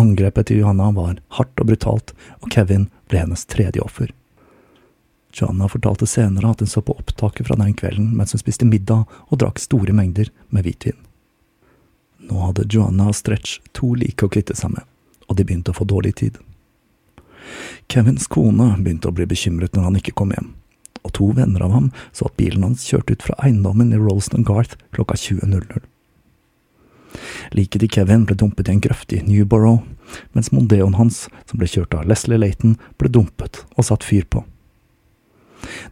Angrepet 0.00 0.48
til 0.48 0.62
Johanna 0.62 0.90
var 0.96 1.20
hardt 1.36 1.60
og 1.60 1.68
brutalt, 1.68 2.12
og 2.40 2.50
Kevin 2.52 2.88
ble 3.10 3.22
hennes 3.24 3.44
tredje 3.48 3.82
offer. 3.84 4.12
Johanna 5.32 5.68
fortalte 5.68 6.06
senere 6.06 6.50
at 6.52 6.60
hun 6.60 6.68
så 6.68 6.82
på 6.84 6.94
opptaket 6.98 7.46
fra 7.48 7.56
den 7.56 7.74
kvelden 7.76 8.12
mens 8.16 8.34
hun 8.34 8.42
spiste 8.42 8.68
middag 8.68 9.06
og 9.28 9.40
drakk 9.40 9.60
store 9.62 9.94
mengder 9.96 10.28
med 10.52 10.66
hvitvin. 10.66 10.98
Nå 12.28 12.40
hadde 12.46 12.68
Johanna 12.70 13.08
og 13.10 13.18
Stretch 13.18 13.60
to 13.76 13.94
like 13.98 14.24
å 14.24 14.32
kvitte 14.32 14.56
seg 14.56 14.74
med, 14.76 14.84
og 15.28 15.38
de 15.38 15.46
begynte 15.46 15.72
å 15.72 15.78
få 15.78 15.88
dårlig 15.88 16.14
tid. 16.20 16.38
Kevins 17.90 18.28
kone 18.30 18.70
begynte 18.78 19.10
å 19.10 19.16
bli 19.16 19.26
bekymret 19.28 19.74
når 19.74 19.88
han 19.88 19.96
ikke 19.98 20.14
kom 20.20 20.32
hjem, 20.36 20.52
og 21.02 21.16
to 21.16 21.32
venner 21.36 21.64
av 21.66 21.74
ham 21.74 21.88
så 22.14 22.28
at 22.28 22.38
bilen 22.38 22.64
hans 22.64 22.84
kjørte 22.88 23.16
ut 23.16 23.26
fra 23.26 23.36
eiendommen 23.42 23.92
i 23.92 24.00
Rolston 24.00 24.46
Garth 24.46 24.78
klokka 24.94 25.18
20.00. 25.18 25.82
Liket 27.56 27.82
til 27.84 27.92
Kevin 27.92 28.26
ble 28.28 28.36
dumpet 28.38 28.68
i 28.68 28.76
en 28.76 28.82
grøft 28.84 29.12
i 29.12 29.22
Newborough, 29.26 29.82
mens 30.36 30.52
Mondeoen 30.52 30.96
hans, 30.98 31.26
som 31.48 31.60
ble 31.60 31.68
kjørt 31.70 31.94
av 31.96 32.08
Leslie 32.08 32.40
Laton, 32.40 32.78
ble 33.00 33.10
dumpet 33.12 33.64
og 33.76 33.88
satt 33.88 34.06
fyr 34.06 34.26
på. 34.28 34.44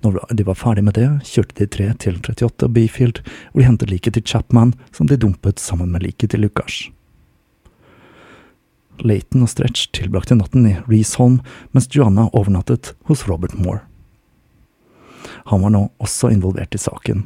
Når 0.02 0.18
de 0.34 0.46
var 0.46 0.58
ferdig 0.58 0.84
med 0.84 0.96
det, 0.98 1.08
kjørte 1.28 1.60
de 1.60 1.68
tre 1.70 1.90
til 2.02 2.16
38 2.18 2.68
Beefield, 2.74 3.20
hvor 3.52 3.62
de 3.62 3.68
hentet 3.68 3.92
liket 3.92 4.16
til 4.16 4.26
Chapman, 4.26 4.74
som 4.92 5.06
de 5.06 5.18
dumpet 5.20 5.62
sammen 5.62 5.92
med 5.92 6.02
liket 6.06 6.34
til 6.34 6.42
Lucas. 6.44 6.88
Laton 9.00 9.46
og 9.46 9.48
Stretch 9.48 9.88
tilbrakte 9.96 10.36
natten 10.36 10.66
i 10.68 10.76
Reesholm, 10.88 11.38
mens 11.72 11.88
Joanna 11.94 12.28
overnattet 12.36 12.94
hos 13.08 13.26
Robert 13.28 13.54
Moore. 13.56 13.84
Han 15.48 15.62
var 15.64 15.72
nå 15.72 15.86
også 16.02 16.30
involvert 16.34 16.74
i 16.74 16.80
saken, 16.80 17.24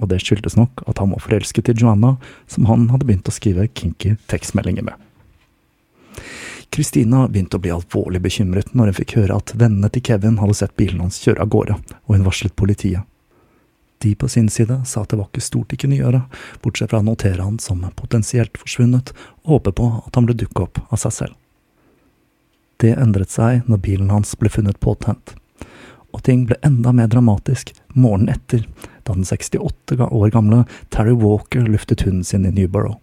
og 0.00 0.10
det 0.10 0.20
skyldtes 0.22 0.56
nok 0.58 0.82
at 0.90 0.98
han 0.98 1.12
var 1.14 1.22
forelsket 1.22 1.70
i 1.70 1.76
Joanna, 1.78 2.16
som 2.50 2.66
han 2.70 2.88
hadde 2.90 3.06
begynt 3.06 3.30
å 3.30 3.34
skrive 3.34 3.68
kinky 3.70 4.16
tekstmeldinger 4.30 4.86
med. 4.86 4.98
Christina 6.74 7.28
begynte 7.28 7.58
å 7.58 7.62
bli 7.62 7.70
alvorlig 7.70 8.18
bekymret 8.24 8.72
når 8.74 8.90
hun 8.90 8.96
fikk 8.96 9.16
høre 9.20 9.36
at 9.38 9.52
vennene 9.54 9.90
til 9.94 10.02
Kevin 10.08 10.40
hadde 10.40 10.56
sett 10.58 10.74
bilen 10.80 11.04
hans 11.04 11.20
kjøre 11.22 11.44
av 11.44 11.52
gårde, 11.54 11.76
og 11.78 12.16
hun 12.16 12.26
varslet 12.26 12.56
politiet. 12.58 13.06
De 14.02 14.10
på 14.18 14.28
sin 14.28 14.48
side 14.50 14.80
sa 14.84 15.04
at 15.04 15.12
det 15.12 15.20
var 15.20 15.30
ikke 15.30 15.44
stort 15.44 15.70
de 15.70 15.78
kunne 15.80 15.96
gjøre, 15.96 16.24
bortsett 16.64 16.90
fra 16.90 16.98
å 17.00 17.06
notere 17.06 17.46
han 17.46 17.60
som 17.62 17.84
potensielt 17.96 18.58
forsvunnet, 18.60 19.14
og 19.46 19.54
håpe 19.54 19.72
på 19.78 19.86
at 20.02 20.18
han 20.18 20.26
ble 20.26 20.36
dukket 20.36 20.64
opp 20.66 20.82
av 20.90 21.00
seg 21.00 21.14
selv. 21.18 21.38
Det 22.82 22.90
endret 22.98 23.30
seg 23.30 23.62
når 23.70 23.80
bilen 23.86 24.10
hans 24.10 24.34
ble 24.36 24.50
funnet 24.50 24.80
påtent, 24.82 25.36
og 26.10 26.26
ting 26.26 26.44
ble 26.48 26.58
enda 26.66 26.92
mer 26.92 27.08
dramatisk 27.10 27.70
morgenen 27.94 28.34
etter, 28.34 28.66
da 29.04 29.16
den 29.16 29.26
68 29.28 30.08
år 30.10 30.30
gamle 30.34 30.64
Terry 30.90 31.14
Walker 31.16 31.66
luftet 31.68 32.04
hunden 32.06 32.24
sin 32.24 32.46
i 32.48 32.52
Newborough. 32.54 32.98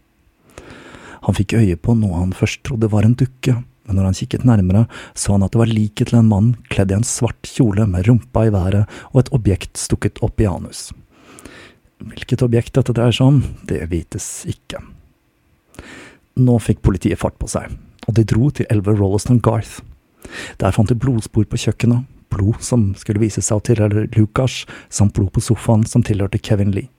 Han 1.27 1.37
fikk 1.37 1.53
øye 1.59 1.77
på 1.77 1.93
noe 1.97 2.17
han 2.17 2.33
først 2.33 2.63
trodde 2.65 2.89
var 2.89 3.05
en 3.05 3.17
dukke, 3.17 3.59
men 3.85 3.97
når 3.97 4.09
han 4.09 4.17
kikket 4.17 4.45
nærmere, 4.47 4.85
så 5.13 5.35
han 5.35 5.45
at 5.45 5.53
det 5.53 5.61
var 5.61 5.69
liket 5.69 6.09
til 6.09 6.21
en 6.21 6.29
mann 6.31 6.53
kledd 6.73 6.93
i 6.93 6.97
en 6.97 7.05
svart 7.05 7.49
kjole 7.49 7.85
med 7.89 8.07
rumpa 8.07 8.47
i 8.47 8.53
været 8.53 8.89
og 9.11 9.21
et 9.21 9.31
objekt 9.37 9.77
stukket 9.77 10.21
opp 10.25 10.41
i 10.41 10.49
anus. 10.49 10.89
Hvilket 12.01 12.41
objekt 12.41 12.73
dette 12.77 12.95
dreier 12.97 13.13
seg 13.13 13.29
om, 13.29 13.41
det 13.69 13.83
vites 13.91 14.47
ikke. 14.49 14.81
Nå 16.41 16.57
fikk 16.63 16.81
politiet 16.85 17.21
fart 17.21 17.37
på 17.37 17.49
seg, 17.51 17.75
og 18.07 18.17
de 18.17 18.25
dro 18.25 18.49
til 18.49 18.65
11 18.73 18.97
Rolleston 18.97 19.41
Garth. 19.43 19.81
Der 20.57 20.73
fant 20.73 20.89
de 20.89 20.97
blodspor 20.97 21.45
på 21.49 21.59
kjøkkenet, 21.59 22.07
blod 22.31 22.61
som 22.63 22.91
skulle 22.97 23.21
vise 23.21 23.43
seg 23.43 23.59
å 23.59 23.65
tilhøre 23.67 24.07
Lucas, 24.15 24.63
samt 24.89 25.15
blod 25.17 25.33
på 25.35 25.43
sofaen 25.43 25.85
som 25.87 26.03
tilhørte 26.05 26.41
Kevin 26.41 26.73
Lee. 26.75 26.89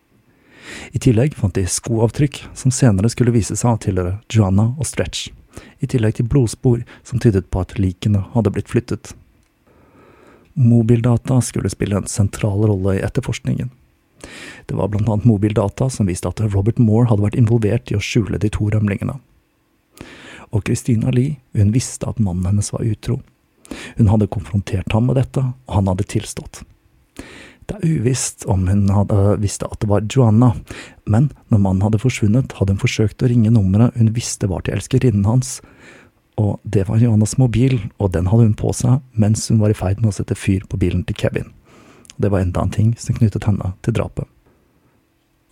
I 0.92 1.00
tillegg 1.02 1.34
fant 1.36 1.56
de 1.56 1.64
skoavtrykk 1.68 2.44
som 2.54 2.72
senere 2.74 3.10
skulle 3.12 3.34
vise 3.34 3.56
seg 3.58 3.74
å 3.74 3.80
tilhøre 3.82 4.18
Joanna 4.30 4.70
og 4.78 4.86
Stretch, 4.88 5.30
i 5.80 5.88
tillegg 5.90 6.18
til 6.18 6.28
blodspor 6.30 6.84
som 7.02 7.20
tydet 7.20 7.48
på 7.50 7.64
at 7.64 7.76
likene 7.80 8.24
hadde 8.36 8.52
blitt 8.54 8.70
flyttet. 8.72 9.12
Mobildata 10.54 11.40
skulle 11.40 11.72
spille 11.72 11.98
en 11.98 12.10
sentral 12.10 12.66
rolle 12.68 12.98
i 12.98 13.04
etterforskningen. 13.04 13.70
Det 14.66 14.76
var 14.78 14.88
blant 14.88 15.08
annet 15.08 15.26
mobildata 15.26 15.88
som 15.90 16.06
viste 16.06 16.28
at 16.28 16.40
Robert 16.52 16.78
Moore 16.78 17.08
hadde 17.10 17.24
vært 17.24 17.38
involvert 17.40 17.90
i 17.90 17.98
å 17.98 18.04
skjule 18.04 18.38
de 18.38 18.50
to 18.52 18.68
rømlingene. 18.70 19.18
Og 20.52 20.66
Christina 20.68 21.10
Lee, 21.10 21.40
hun 21.56 21.72
visste 21.72 22.06
at 22.08 22.20
mannen 22.20 22.46
hennes 22.46 22.70
var 22.74 22.84
utro. 22.84 23.18
Hun 23.98 24.10
hadde 24.12 24.30
konfrontert 24.32 24.92
ham 24.92 25.08
med 25.08 25.18
dette, 25.20 25.44
og 25.68 25.78
han 25.78 25.90
hadde 25.90 26.08
tilstått. 26.10 26.62
Det 27.70 27.78
er 27.78 28.00
uvisst 28.00 28.44
om 28.50 28.66
hun 28.68 28.88
hadde 28.90 29.36
visste 29.40 29.68
at 29.70 29.80
det 29.80 29.88
var 29.90 30.04
Joanna, 30.10 30.50
men 31.06 31.30
når 31.52 31.60
mannen 31.62 31.84
hadde 31.86 32.00
forsvunnet, 32.02 32.56
hadde 32.58 32.74
hun 32.74 32.82
forsøkt 32.82 33.22
å 33.22 33.30
ringe 33.30 33.52
nummeret 33.54 33.94
hun 33.96 34.10
visste 34.16 34.50
var 34.50 34.64
til 34.66 34.76
elskerinnen 34.76 35.28
hans, 35.28 35.60
og 36.40 36.58
det 36.64 36.86
var 36.88 37.00
Joannas 37.00 37.36
mobil, 37.38 37.78
og 38.00 38.12
den 38.16 38.28
hadde 38.32 38.48
hun 38.48 38.58
på 38.58 38.72
seg 38.76 39.00
mens 39.12 39.46
hun 39.50 39.60
var 39.62 39.72
i 39.72 39.78
ferd 39.78 40.00
med 40.00 40.10
å 40.10 40.16
sette 40.16 40.36
fyr 40.38 40.64
på 40.68 40.80
bilen 40.80 41.04
til 41.06 41.18
Kevin. 41.18 41.52
Det 42.16 42.30
var 42.32 42.42
enda 42.42 42.64
en 42.64 42.72
ting 42.72 42.92
som 42.98 43.16
knyttet 43.16 43.46
henne 43.48 43.72
til 43.84 43.96
drapet. 43.96 44.26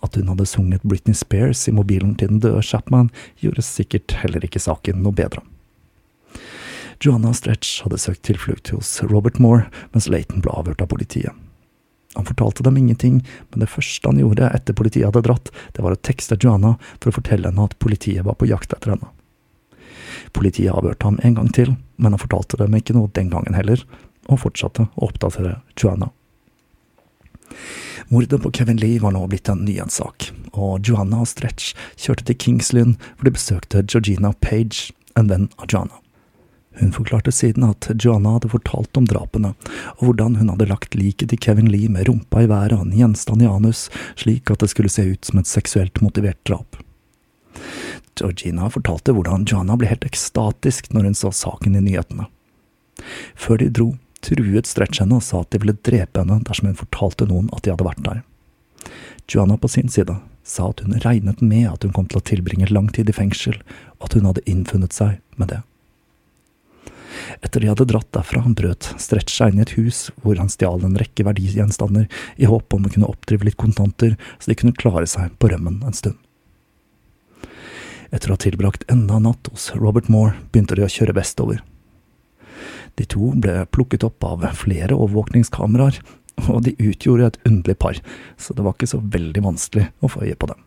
At 0.01 0.17
hun 0.17 0.31
hadde 0.31 0.49
sunget 0.49 0.83
Britney 0.83 1.15
Spears 1.17 1.67
i 1.69 1.75
mobilen 1.75 2.15
til 2.17 2.31
den 2.31 2.41
døde 2.41 2.63
Chapman, 2.65 3.11
gjorde 3.41 3.65
sikkert 3.65 4.17
heller 4.23 4.43
ikke 4.45 4.61
saken 4.61 5.03
noe 5.05 5.13
bedre. 5.15 5.43
Joanna 7.01 7.33
Stretch 7.33 7.81
hadde 7.81 7.97
søkt 7.97 8.21
tilflukt 8.27 8.69
hos 8.75 8.99
Robert 9.09 9.39
Moore 9.41 9.65
mens 9.93 10.05
Laton 10.11 10.43
ble 10.45 10.53
avhørt 10.53 10.83
av 10.83 10.91
politiet. 10.91 11.33
Han 12.13 12.27
fortalte 12.27 12.63
dem 12.63 12.77
ingenting, 12.77 13.21
men 13.49 13.63
det 13.63 13.71
første 13.71 14.09
han 14.09 14.19
gjorde 14.19 14.51
etter 14.51 14.75
politiet 14.75 15.07
hadde 15.07 15.23
dratt, 15.25 15.49
det 15.73 15.81
var 15.81 15.95
å 15.95 16.03
tekste 16.03 16.37
Joanna 16.37 16.75
for 16.99 17.09
å 17.09 17.15
fortelle 17.15 17.49
henne 17.49 17.65
at 17.65 17.77
politiet 17.79 18.27
var 18.27 18.35
på 18.37 18.49
jakt 18.51 18.75
etter 18.75 18.93
henne. 18.93 19.09
Politiet 20.35 20.75
avhørte 20.75 21.07
ham 21.07 21.19
en 21.23 21.37
gang 21.39 21.49
til, 21.55 21.73
men 21.95 22.13
han 22.13 22.21
fortalte 22.21 22.59
dem 22.59 22.75
ikke 22.77 22.95
noe 22.97 23.11
den 23.15 23.31
gangen 23.31 23.55
heller, 23.55 23.81
og 24.27 24.43
fortsatte 24.43 24.89
å 24.91 25.07
oppdatere 25.07 25.57
Joanna. 25.79 26.11
Mordet 28.11 28.41
på 28.43 28.51
Kevin 28.53 28.79
Lee 28.79 28.99
var 28.99 29.15
nå 29.15 29.23
blitt 29.31 29.49
en 29.49 29.63
nyhetssak, 29.65 30.29
og 30.51 30.83
Joanna 30.87 31.23
og 31.23 31.31
Stretch 31.31 31.71
kjørte 31.95 32.27
til 32.27 32.39
Kingslyn 32.43 32.97
hvor 33.15 33.27
de 33.27 33.35
besøkte 33.39 33.85
Georgina 33.87 34.35
Page, 34.43 34.91
en 35.15 35.31
venn 35.31 35.49
av 35.57 35.71
Joanna. 35.71 35.97
Hun 36.79 36.93
forklarte 36.95 37.33
siden 37.35 37.65
at 37.67 37.89
Joanna 37.99 38.37
hadde 38.37 38.51
fortalt 38.53 38.97
om 38.97 39.07
drapene, 39.09 39.53
og 39.97 40.05
hvordan 40.05 40.37
hun 40.39 40.53
hadde 40.53 40.69
lagt 40.69 40.95
liket 40.95 41.33
til 41.33 41.41
Kevin 41.41 41.67
Lee 41.71 41.91
med 41.91 42.07
rumpa 42.07 42.45
i 42.45 42.49
været 42.49 42.77
og 42.77 42.85
en 42.85 42.95
gjenstand 42.95 43.43
i 43.43 43.49
anus, 43.49 43.89
slik 44.15 44.51
at 44.51 44.63
det 44.63 44.71
skulle 44.71 44.91
se 44.91 45.03
ut 45.11 45.27
som 45.27 45.41
et 45.41 45.51
seksuelt 45.51 46.01
motivert 46.01 46.39
drap. 46.47 46.79
Georgina 48.15 48.69
fortalte 48.71 49.13
hvordan 49.15 49.45
Joanna 49.49 49.75
ble 49.79 49.89
helt 49.91 50.07
ekstatisk 50.07 50.91
når 50.93 51.09
hun 51.09 51.17
så 51.17 51.31
saken 51.35 51.75
i 51.75 51.83
nyhetene. 51.83 52.27
Før 53.35 53.61
de 53.61 53.69
dro, 53.69 53.87
truet 54.23 54.69
Stretch 54.69 55.01
henne 55.01 55.17
og 55.17 55.25
sa 55.25 55.41
at 55.41 55.51
de 55.51 55.61
ville 55.63 55.79
drepe 55.87 56.21
henne 56.21 56.41
dersom 56.47 56.69
hun 56.69 56.79
fortalte 56.79 57.27
noen 57.27 57.49
at 57.55 57.65
de 57.65 57.73
hadde 57.73 57.87
vært 57.87 58.03
der. 58.05 58.21
Joanna 59.31 59.57
på 59.57 59.69
sin 59.71 59.89
side 59.91 60.17
sa 60.47 60.69
at 60.69 60.81
hun 60.83 60.99
regnet 61.03 61.41
med 61.41 61.67
at 61.69 61.83
hun 61.85 61.93
kom 61.95 62.07
til 62.09 62.19
å 62.19 62.25
tilbringe 62.31 62.69
lang 62.71 62.89
tid 62.93 63.09
i 63.09 63.15
fengsel, 63.15 63.59
og 63.99 64.09
at 64.09 64.17
hun 64.17 64.27
hadde 64.29 64.45
innfunnet 64.49 64.95
seg 64.95 65.19
med 65.39 65.53
det. 65.53 65.61
Etter 67.41 67.63
de 67.63 67.69
hadde 67.71 67.87
dratt 67.89 68.09
derfra, 68.15 68.43
brøt 68.55 68.91
Stretch 69.01 69.35
seg 69.35 69.53
inn 69.53 69.61
i 69.61 69.65
et 69.65 69.75
hus 69.77 70.09
hvor 70.21 70.39
han 70.39 70.51
stjal 70.51 70.83
en 70.85 70.97
rekke 70.99 71.25
verdigjenstander 71.27 72.07
i 72.37 72.49
håp 72.49 72.73
om 72.75 72.87
å 72.87 72.91
kunne 72.93 73.09
oppdrive 73.09 73.47
litt 73.47 73.59
kontanter 73.61 74.17
så 74.37 74.51
de 74.51 74.57
kunne 74.59 74.77
klare 74.77 75.07
seg 75.09 75.33
på 75.39 75.51
rømmen 75.51 75.81
en 75.87 75.97
stund. 75.97 76.19
Etter 78.11 78.31
å 78.31 78.35
ha 78.35 78.43
tilbrakt 78.43 78.87
enda 78.91 79.17
en 79.17 79.29
natt 79.29 79.47
hos 79.53 79.69
Robert 79.77 80.09
Moore, 80.11 80.35
begynte 80.51 80.75
de 80.75 80.83
å 80.83 80.91
kjøre 80.91 81.15
vestover. 81.15 81.61
De 82.99 83.07
to 83.07 83.31
ble 83.39 83.61
plukket 83.71 84.03
opp 84.03 84.23
av 84.27 84.43
flere 84.59 84.97
overvåkningskameraer, 84.97 86.01
og 86.51 86.65
de 86.65 86.75
utgjorde 86.75 87.29
et 87.29 87.39
underlig 87.47 87.77
par, 87.79 88.01
så 88.35 88.55
det 88.55 88.65
var 88.65 88.75
ikke 88.75 88.91
så 88.91 88.99
veldig 89.13 89.45
vanskelig 89.45 89.87
å 90.03 90.11
få 90.11 90.25
øye 90.25 90.35
på 90.35 90.51
dem. 90.51 90.59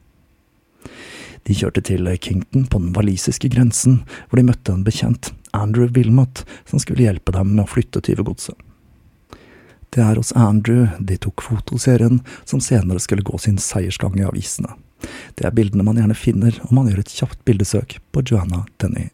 De 1.44 1.56
kjørte 1.56 1.82
til 1.84 2.08
Kington 2.24 2.64
på 2.72 2.80
den 2.80 2.94
walisiske 2.96 3.50
grensen, 3.52 4.00
hvor 4.28 4.40
de 4.40 4.46
møtte 4.48 4.72
en 4.72 4.84
bekjent, 4.86 5.34
Andrew 5.54 5.88
Wilmot, 5.94 6.44
som 6.66 6.82
skulle 6.82 7.06
hjelpe 7.06 7.32
dem 7.32 7.54
med 7.54 7.64
å 7.64 7.70
flytte 7.70 8.02
tyvegodset. 8.04 8.56
Det 9.94 10.02
er 10.02 10.18
hos 10.18 10.32
Andrew 10.34 10.88
de 10.98 11.16
tok 11.22 11.44
fotoserien, 11.46 12.18
som 12.44 12.60
senere 12.60 12.98
skulle 12.98 13.22
gå 13.22 13.38
sin 13.38 13.60
seiersgang 13.62 14.16
i 14.18 14.26
avisene. 14.26 14.72
Det 15.38 15.46
er 15.46 15.54
bildene 15.54 15.84
man 15.86 16.00
gjerne 16.00 16.16
finner 16.18 16.56
om 16.66 16.80
man 16.80 16.88
gjør 16.90 17.04
et 17.04 17.12
kjapt 17.14 17.44
bildesøk 17.46 17.98
på 18.10 18.24
Joanna 18.26 18.64
Denny. 18.82 19.10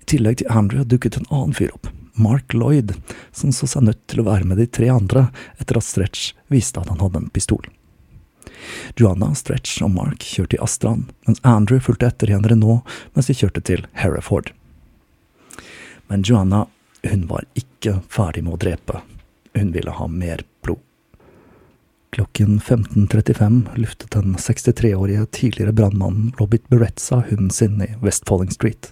I 0.00 0.06
tillegg 0.08 0.40
til 0.40 0.52
Andrew 0.52 0.86
dukket 0.88 1.18
en 1.18 1.28
annen 1.28 1.52
fyr 1.56 1.74
opp, 1.74 1.90
Mark 2.16 2.54
Lloyd, 2.56 2.94
som 3.36 3.52
så 3.52 3.68
seg 3.68 3.84
nødt 3.90 4.00
til 4.08 4.22
å 4.22 4.28
være 4.30 4.48
med 4.48 4.60
de 4.60 4.66
tre 4.66 4.88
andre 4.92 5.28
etter 5.60 5.76
at 5.76 5.86
Stretch 5.86 6.32
viste 6.48 6.80
at 6.80 6.88
han 6.88 7.02
hadde 7.04 7.20
en 7.20 7.34
pistol. 7.34 7.68
Joanna, 8.96 9.34
Stretch 9.36 9.82
og 9.84 9.92
Mark 9.94 10.24
kjørte 10.24 10.56
i 10.56 10.62
Astran, 10.64 11.06
mens 11.28 11.44
Andrew 11.46 11.80
fulgte 11.82 12.08
etter 12.10 12.30
i 12.30 12.36
en 12.36 12.48
Renault 12.48 12.88
mens 13.12 13.28
de 13.30 13.36
kjørte 13.36 13.62
til 13.68 13.84
Hereford. 14.00 14.52
Men 16.10 16.22
Joanna, 16.26 16.66
hun 17.02 17.26
var 17.30 17.44
ikke 17.54 18.00
ferdig 18.10 18.42
med 18.42 18.56
å 18.56 18.58
drepe. 18.58 19.00
Hun 19.54 19.68
ville 19.70 19.92
ha 19.94 20.06
mer 20.10 20.40
blod. 20.64 20.80
Klokken 22.10 22.56
15.35 22.58 23.60
luftet 23.78 24.16
den 24.16 24.34
63-årige 24.34 25.28
tidligere 25.30 25.72
brannmannen 25.72 26.32
Robert 26.40 26.64
Beretza 26.66 27.20
hunden 27.28 27.52
sin 27.54 27.76
i 27.84 27.92
West 28.02 28.26
Falling 28.26 28.50
Street. 28.50 28.88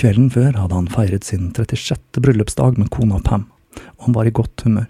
Kvelden 0.00 0.30
før 0.32 0.56
hadde 0.56 0.78
han 0.78 0.88
feiret 0.88 1.28
sin 1.28 1.50
36. 1.52 2.00
bryllupsdag 2.16 2.80
med 2.80 2.88
kona 2.94 3.18
Pam, 3.20 3.44
og 3.98 4.06
han 4.06 4.16
var 4.16 4.30
i 4.30 4.32
godt 4.32 4.64
humør. 4.64 4.86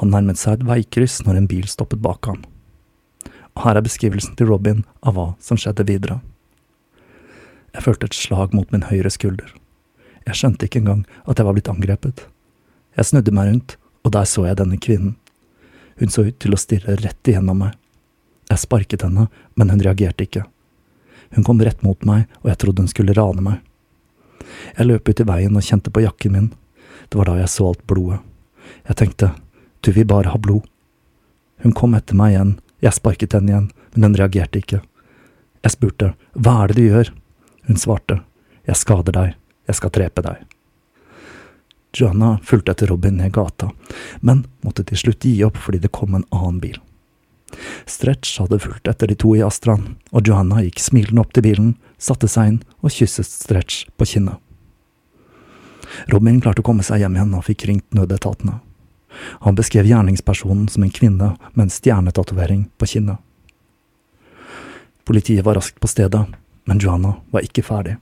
Han 0.00 0.14
nærmet 0.16 0.40
seg 0.40 0.62
et 0.62 0.68
veikryss 0.70 1.18
når 1.26 1.42
en 1.42 1.50
bil 1.50 1.68
stoppet 1.68 2.00
bak 2.00 2.24
ham. 2.30 2.40
Og 3.52 3.66
Her 3.66 3.76
er 3.76 3.84
beskrivelsen 3.84 4.32
til 4.40 4.48
Robin 4.48 4.80
av 5.04 5.18
hva 5.18 5.26
som 5.44 5.60
skjedde 5.60 5.84
videre. 5.92 6.22
Jeg 7.76 7.84
følte 7.84 8.08
et 8.08 8.16
slag 8.16 8.56
mot 8.56 8.72
min 8.72 8.88
høyre 8.88 9.12
skulder. 9.12 9.52
Jeg 10.24 10.38
skjønte 10.40 10.68
ikke 10.68 10.80
engang 10.82 11.04
at 11.28 11.38
jeg 11.38 11.46
var 11.46 11.56
blitt 11.56 11.70
angrepet. 11.72 12.24
Jeg 12.96 13.08
snudde 13.10 13.34
meg 13.34 13.50
rundt, 13.50 13.76
og 14.04 14.12
der 14.16 14.26
så 14.28 14.46
jeg 14.46 14.58
denne 14.60 14.80
kvinnen. 14.80 15.16
Hun 16.00 16.10
så 16.10 16.26
ut 16.26 16.38
til 16.42 16.54
å 16.54 16.60
stirre 16.60 16.96
rett 17.00 17.30
igjennom 17.30 17.60
meg. 17.64 17.76
Jeg 18.50 18.64
sparket 18.64 19.04
henne, 19.06 19.28
men 19.54 19.70
hun 19.72 19.82
reagerte 19.82 20.26
ikke. 20.26 20.44
Hun 21.34 21.46
kom 21.46 21.62
rett 21.62 21.80
mot 21.82 22.00
meg, 22.06 22.26
og 22.42 22.50
jeg 22.50 22.60
trodde 22.62 22.84
hun 22.84 22.90
skulle 22.90 23.16
rane 23.16 23.42
meg. 23.44 23.62
Jeg 24.76 24.88
løp 24.88 25.08
ut 25.08 25.20
i 25.20 25.26
veien 25.28 25.56
og 25.56 25.64
kjente 25.64 25.92
på 25.94 26.04
jakken 26.04 26.34
min. 26.34 26.50
Det 27.08 27.18
var 27.18 27.30
da 27.30 27.38
jeg 27.40 27.52
så 27.52 27.70
alt 27.70 27.84
blodet. 27.90 28.20
Jeg 28.88 28.98
tenkte, 29.00 29.30
du 29.84 29.92
vil 29.92 30.08
bare 30.08 30.32
ha 30.32 30.40
blod. 30.40 30.66
Hun 31.64 31.74
kom 31.76 31.96
etter 31.96 32.16
meg 32.18 32.34
igjen, 32.34 32.52
jeg 32.84 32.96
sparket 32.96 33.36
henne 33.36 33.52
igjen, 33.52 33.70
men 33.94 34.08
hun 34.08 34.18
reagerte 34.18 34.60
ikke. 34.60 34.82
Jeg 35.64 35.72
spurte, 35.72 36.12
hva 36.36 36.58
er 36.62 36.72
det 36.72 36.76
du 36.76 36.84
gjør? 36.84 37.10
Hun 37.68 37.80
svarte, 37.80 38.18
jeg 38.68 38.76
skader 38.76 39.16
deg, 39.16 39.36
jeg 39.66 39.78
skal 39.78 39.92
drepe 39.94 40.24
deg. 40.24 40.42
Joanna 41.94 42.38
fulgte 42.42 42.74
etter 42.74 42.90
Robin 42.90 43.16
ned 43.20 43.32
gata, 43.32 43.70
men 44.20 44.44
måtte 44.66 44.84
til 44.88 44.98
slutt 44.98 45.24
gi 45.24 45.36
opp 45.46 45.60
fordi 45.62 45.78
det 45.84 45.92
kom 45.94 46.16
en 46.16 46.26
annen 46.34 46.58
bil. 46.62 46.80
Stretch 47.86 48.40
hadde 48.42 48.58
fulgt 48.58 48.88
etter 48.90 49.06
de 49.06 49.14
to 49.14 49.34
i 49.38 49.42
Astran, 49.46 49.94
og 50.10 50.26
Johanna 50.26 50.64
gikk 50.64 50.82
smilende 50.82 51.22
opp 51.22 51.34
til 51.36 51.46
bilen, 51.46 51.74
satte 51.98 52.28
seg 52.30 52.50
inn 52.50 52.62
og 52.82 52.90
kysset 52.90 53.28
Stretch 53.28 53.84
på 53.94 54.08
kinnet. 54.10 54.40
Robin 56.10 56.40
klarte 56.42 56.64
å 56.64 56.66
komme 56.66 56.82
seg 56.82 57.04
hjem 57.04 57.14
igjen 57.14 57.36
og 57.38 57.44
fikk 57.46 57.68
ringt 57.68 57.94
nødetatene. 57.94 58.58
Han 59.46 59.54
beskrev 59.54 59.86
gjerningspersonen 59.86 60.66
som 60.68 60.82
en 60.82 60.90
kvinne 60.90 61.34
med 61.52 61.62
en 61.66 61.70
stjernetatovering 61.70 62.66
på 62.80 62.88
kinnet. 62.90 63.20
Politiet 65.04 65.44
var 65.46 65.54
raskt 65.60 65.78
på 65.80 65.86
stedet, 65.86 66.24
men 66.64 66.80
Joanna 66.80 67.18
var 67.30 67.46
ikke 67.46 67.62
ferdig. 67.62 67.98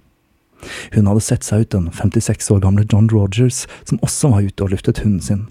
Hun 0.92 1.08
hadde 1.10 1.24
sett 1.24 1.46
seg 1.46 1.64
ut 1.64 1.74
den 1.74 1.88
56 1.90 2.50
år 2.54 2.62
gamle 2.62 2.86
John 2.86 3.08
Rogers, 3.10 3.64
som 3.88 4.00
også 4.02 4.30
var 4.34 4.46
ute 4.46 4.64
og 4.64 4.72
luftet 4.74 5.02
hunden 5.02 5.24
sin. 5.24 5.42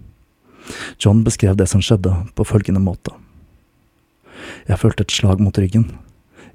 John 1.02 1.24
beskrev 1.26 1.58
det 1.60 1.68
som 1.72 1.84
skjedde, 1.84 2.14
på 2.36 2.48
følgende 2.48 2.84
måte. 2.84 3.14
Jeg 4.70 4.80
følte 4.82 5.06
et 5.06 5.14
slag 5.14 5.42
mot 5.44 5.58
ryggen. 5.58 5.90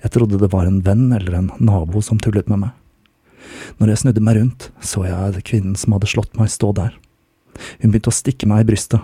Jeg 0.03 0.13
trodde 0.15 0.41
det 0.41 0.53
var 0.53 0.69
en 0.69 0.83
venn 0.87 1.11
eller 1.13 1.39
en 1.39 1.51
nabo 1.59 2.03
som 2.05 2.21
tullet 2.23 2.49
med 2.51 2.67
meg. 2.67 2.75
Når 3.79 3.93
jeg 3.93 4.03
snudde 4.03 4.25
meg 4.25 4.39
rundt, 4.39 4.69
så 4.81 5.05
jeg 5.07 5.45
kvinnen 5.47 5.77
som 5.79 5.95
hadde 5.97 6.11
slått 6.11 6.35
meg, 6.39 6.51
stå 6.53 6.73
der. 6.77 6.97
Hun 7.81 7.91
begynte 7.91 8.13
å 8.13 8.17
stikke 8.17 8.49
meg 8.51 8.65
i 8.65 8.69
brystet. 8.71 9.03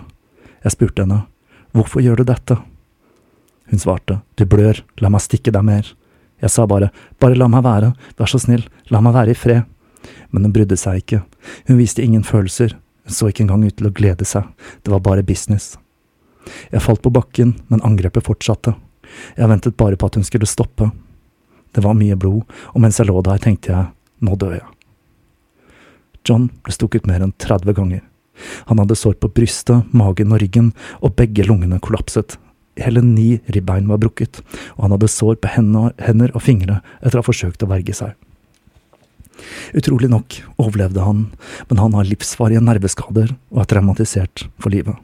Jeg 0.63 0.75
spurte 0.75 1.03
henne, 1.05 1.23
hvorfor 1.75 2.03
gjør 2.03 2.21
du 2.21 2.29
dette? 2.29 2.59
Hun 3.71 3.81
svarte, 3.81 4.21
du 4.37 4.45
blør, 4.49 4.83
la 5.01 5.11
meg 5.11 5.23
stikke 5.23 5.53
deg 5.53 5.65
mer. 5.65 5.89
Jeg 6.43 6.51
sa 6.51 6.65
bare, 6.67 6.91
bare 7.23 7.37
la 7.39 7.47
meg 7.51 7.63
være, 7.63 7.93
vær 8.19 8.29
så 8.29 8.41
snill, 8.41 8.65
la 8.91 8.99
meg 9.03 9.15
være 9.15 9.31
i 9.31 9.37
fred. 9.37 9.63
Men 10.35 10.47
hun 10.47 10.53
brydde 10.55 10.75
seg 10.79 10.99
ikke, 10.99 11.21
hun 11.69 11.79
viste 11.79 12.03
ingen 12.03 12.25
følelser, 12.27 12.75
hun 13.07 13.15
så 13.15 13.29
ikke 13.31 13.45
engang 13.45 13.63
ut 13.63 13.77
til 13.79 13.87
å 13.87 13.93
glede 13.95 14.27
seg, 14.27 14.49
det 14.83 14.91
var 14.91 15.03
bare 15.05 15.23
business. 15.23 15.77
Jeg 16.73 16.83
falt 16.83 17.03
på 17.03 17.13
bakken, 17.13 17.55
men 17.71 17.83
angrepet 17.87 18.25
fortsatte. 18.25 18.75
Jeg 19.37 19.47
ventet 19.47 19.77
bare 19.79 19.95
på 19.99 20.09
at 20.09 20.17
hun 20.19 20.27
skulle 20.27 20.49
stoppe. 20.49 20.89
Det 21.73 21.83
var 21.85 21.95
mye 21.97 22.17
blod, 22.19 22.43
og 22.73 22.83
mens 22.83 22.99
jeg 22.99 23.07
lå 23.07 23.21
der, 23.23 23.39
tenkte 23.41 23.71
jeg, 23.71 23.91
nå 24.25 24.35
dør 24.39 24.57
jeg. 24.57 24.67
John 26.27 26.49
ble 26.63 26.75
stukket 26.75 27.07
mer 27.07 27.23
enn 27.23 27.35
30 27.39 27.75
ganger. 27.77 28.03
Han 28.69 28.81
hadde 28.81 28.97
sår 28.97 29.17
på 29.21 29.29
brystet, 29.31 29.89
magen 29.93 30.33
og 30.33 30.41
ryggen, 30.41 30.71
og 30.99 31.15
begge 31.19 31.45
lungene 31.47 31.79
kollapset. 31.83 32.37
Hele 32.79 33.03
ni 33.05 33.37
ribbein 33.53 33.87
var 33.89 34.01
brukket, 34.01 34.41
og 34.75 34.87
han 34.87 34.95
hadde 34.95 35.11
sår 35.11 35.37
på 35.41 35.51
hender 35.53 36.33
og 36.33 36.41
fingre 36.41 36.81
etter 37.01 37.19
å 37.19 37.21
ha 37.21 37.27
forsøkt 37.27 37.65
å 37.65 37.69
verge 37.69 37.93
seg. 37.97 38.15
Utrolig 39.77 40.09
nok 40.09 40.39
overlevde 40.61 41.03
han, 41.03 41.25
men 41.69 41.81
han 41.81 41.97
har 41.97 42.07
livsvarige 42.07 42.61
nerveskader 42.63 43.33
og 43.53 43.61
er 43.63 43.69
traumatisert 43.69 44.47
for 44.61 44.73
livet. 44.73 44.95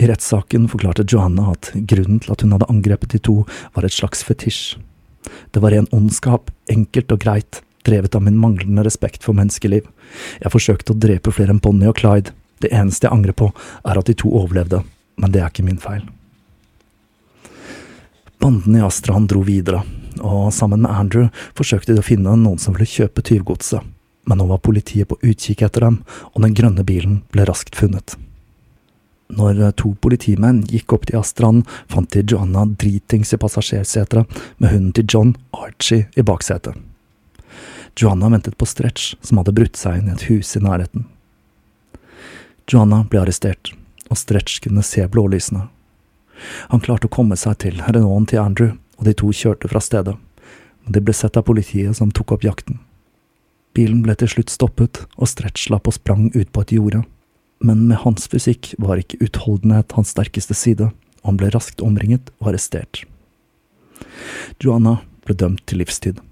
I 0.00 0.08
rettssaken 0.08 0.68
forklarte 0.72 1.04
Joanna 1.04 1.50
at 1.52 1.72
grunnen 1.74 2.22
til 2.24 2.32
at 2.32 2.44
hun 2.44 2.54
hadde 2.54 2.70
angrepet 2.72 3.12
de 3.12 3.20
to, 3.20 3.42
var 3.74 3.84
et 3.84 3.94
slags 3.94 4.22
fetisj. 4.24 4.78
Det 5.52 5.60
var 5.60 5.74
ren 5.74 5.90
ondskap, 5.92 6.48
enkelt 6.72 7.12
og 7.12 7.20
greit, 7.20 7.60
drevet 7.84 8.16
av 8.16 8.24
min 8.24 8.38
manglende 8.40 8.84
respekt 8.86 9.26
for 9.26 9.36
menneskeliv. 9.36 9.84
Jeg 10.40 10.54
forsøkte 10.54 10.94
å 10.94 11.00
drepe 11.00 11.34
flere 11.34 11.52
enn 11.54 11.60
Bonnie 11.62 11.90
og 11.90 11.98
Clyde. 12.00 12.32
Det 12.60 12.72
eneste 12.76 13.06
jeg 13.06 13.16
angrer 13.16 13.36
på, 13.36 13.50
er 13.84 14.00
at 14.00 14.08
de 14.08 14.16
to 14.16 14.32
overlevde, 14.36 14.82
men 15.20 15.32
det 15.32 15.42
er 15.42 15.52
ikke 15.52 15.66
min 15.66 15.80
feil. 15.80 16.02
Banden 18.40 18.78
i 18.78 18.84
Astrand 18.84 19.28
dro 19.28 19.42
videre, 19.44 19.82
og 20.24 20.48
sammen 20.56 20.80
med 20.86 20.90
Andrew 20.90 21.28
forsøkte 21.58 21.92
de 21.92 22.00
å 22.00 22.06
finne 22.06 22.32
noen 22.40 22.60
som 22.60 22.72
ville 22.76 22.88
kjøpe 22.88 23.24
tyvgodset, 23.26 23.84
men 24.24 24.40
nå 24.40 24.46
var 24.48 24.62
politiet 24.64 25.10
på 25.10 25.18
utkikk 25.20 25.66
etter 25.66 25.84
dem, 25.84 26.00
og 26.32 26.44
den 26.46 26.56
grønne 26.56 26.84
bilen 26.88 27.20
ble 27.34 27.44
raskt 27.48 27.76
funnet. 27.76 28.16
Når 29.30 29.60
to 29.78 29.92
politimenn 30.02 30.64
gikk 30.66 30.96
opp 30.96 31.04
til 31.06 31.20
Astrand, 31.20 31.66
fant 31.92 32.10
de 32.10 32.24
Joanna 32.26 32.64
dritings 32.80 33.34
i 33.36 33.38
passasjersetet 33.38 34.40
med 34.58 34.72
hunden 34.72 34.94
til 34.96 35.06
John, 35.06 35.34
Archie, 35.54 36.08
i 36.16 36.24
baksetet. 36.26 36.74
Joanna 38.00 38.30
ventet 38.32 38.56
på 38.58 38.66
Stretch, 38.66 39.14
som 39.20 39.38
hadde 39.38 39.54
brutt 39.54 39.76
seg 39.76 40.00
inn 40.00 40.08
i 40.10 40.16
et 40.16 40.26
hus 40.30 40.56
i 40.56 40.64
nærheten. 40.64 41.04
Joanna 42.70 43.04
ble 43.10 43.22
arrestert, 43.22 43.72
og 44.10 44.18
Stretch 44.18 44.60
kunne 44.64 44.84
se 44.86 45.06
blålysene. 45.08 45.68
Han 46.72 46.82
klarte 46.82 47.08
å 47.08 47.12
komme 47.12 47.36
seg 47.38 47.58
til 47.62 47.80
Renaulten 47.80 48.28
til 48.32 48.42
Andrew, 48.42 48.74
og 48.98 49.06
de 49.06 49.14
to 49.16 49.30
kjørte 49.32 49.70
fra 49.70 49.80
stedet, 49.84 50.16
men 50.84 50.96
de 50.96 51.02
ble 51.04 51.14
sett 51.16 51.38
av 51.38 51.46
politiet 51.48 51.96
som 51.96 52.12
tok 52.12 52.36
opp 52.36 52.44
jakten. 52.44 52.80
Bilen 53.76 54.02
ble 54.02 54.16
til 54.18 54.28
slutt 54.34 54.50
stoppet, 54.50 55.04
og 55.16 55.30
Stretch 55.30 55.68
slapp 55.68 55.88
og 55.88 55.96
sprang 55.96 56.28
ut 56.34 56.50
på 56.50 56.66
et 56.66 56.74
jorde 56.76 57.04
men 57.60 57.86
med 57.88 58.00
hans 58.04 58.28
fysikk 58.28 58.72
var 58.80 59.00
ikke 59.00 59.20
utholdenhet 59.24 59.92
hans 59.92 60.14
sterkeste 60.14 60.56
side, 60.56 60.88
og 61.20 61.28
han 61.28 61.40
ble 61.40 61.50
raskt 61.52 61.84
omringet 61.84 62.32
og 62.40 62.52
arrestert. 62.52 63.04
Joanna 64.60 65.00
ble 65.26 65.36
dømt 65.36 65.66
til 65.68 65.82
livstid. 65.82 66.22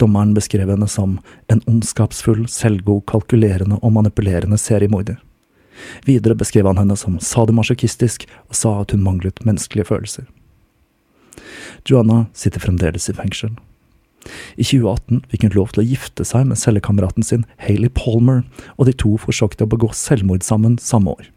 Dommeren 0.00 0.34
beskrev 0.36 0.68
henne 0.68 0.88
som 0.90 1.20
en 1.52 1.62
ondskapsfull, 1.70 2.44
selvgod, 2.50 3.06
kalkulerende 3.08 3.78
og 3.80 3.94
manipulerende 3.94 4.58
seriemorder. 4.60 5.20
Videre 6.06 6.36
beskrev 6.38 6.68
han 6.68 6.80
henne 6.80 6.96
som 6.98 7.20
sadomasochistisk 7.22 8.26
og 8.48 8.56
sa 8.56 8.74
at 8.82 8.94
hun 8.94 9.04
manglet 9.04 9.42
menneskelige 9.46 9.88
følelser. 9.90 10.26
Joanna 11.86 12.26
sitter 12.34 12.62
fremdeles 12.62 13.08
i 13.10 13.16
fengsel. 13.16 13.54
I 14.58 14.64
2018 14.66 15.22
fikk 15.30 15.46
hun 15.46 15.54
lov 15.54 15.72
til 15.74 15.84
å 15.84 15.86
gifte 15.86 16.24
seg 16.26 16.48
med 16.48 16.58
cellekameraten 16.58 17.26
sin 17.26 17.44
Hayley 17.62 17.92
Palmer, 17.94 18.42
og 18.74 18.88
de 18.88 18.94
to 18.96 19.14
forsøkte 19.22 19.66
å 19.66 19.70
begå 19.70 19.92
selvmord 19.94 20.42
sammen 20.46 20.80
samme 20.82 21.14
år. 21.14 21.28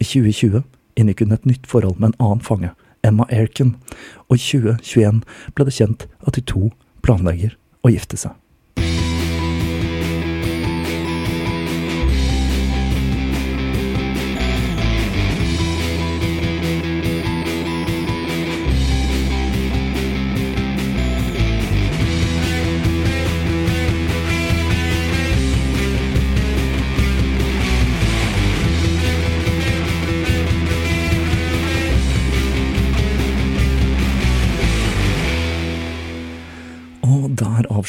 I 0.00 0.06
2020 0.08 0.62
inngikk 0.96 1.24
hun 1.24 1.36
et 1.36 1.48
nytt 1.48 1.68
forhold 1.68 2.00
med 2.00 2.12
en 2.12 2.20
annen 2.24 2.44
fange, 2.44 2.72
Emma 3.04 3.26
Airken, 3.34 3.74
og 4.28 4.38
i 4.38 4.42
2021 4.42 5.22
ble 5.56 5.66
det 5.66 5.76
kjent 5.76 6.06
at 6.22 6.38
de 6.38 6.44
to 6.46 6.70
planlegger 7.04 7.56
å 7.82 7.92
gifte 7.92 8.20
seg. 8.20 8.36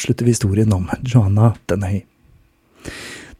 Avslutter 0.04 0.24
vi 0.24 0.30
historien 0.30 0.72
om 0.72 0.90
Joanna 1.02 1.54
Deney. 1.66 2.02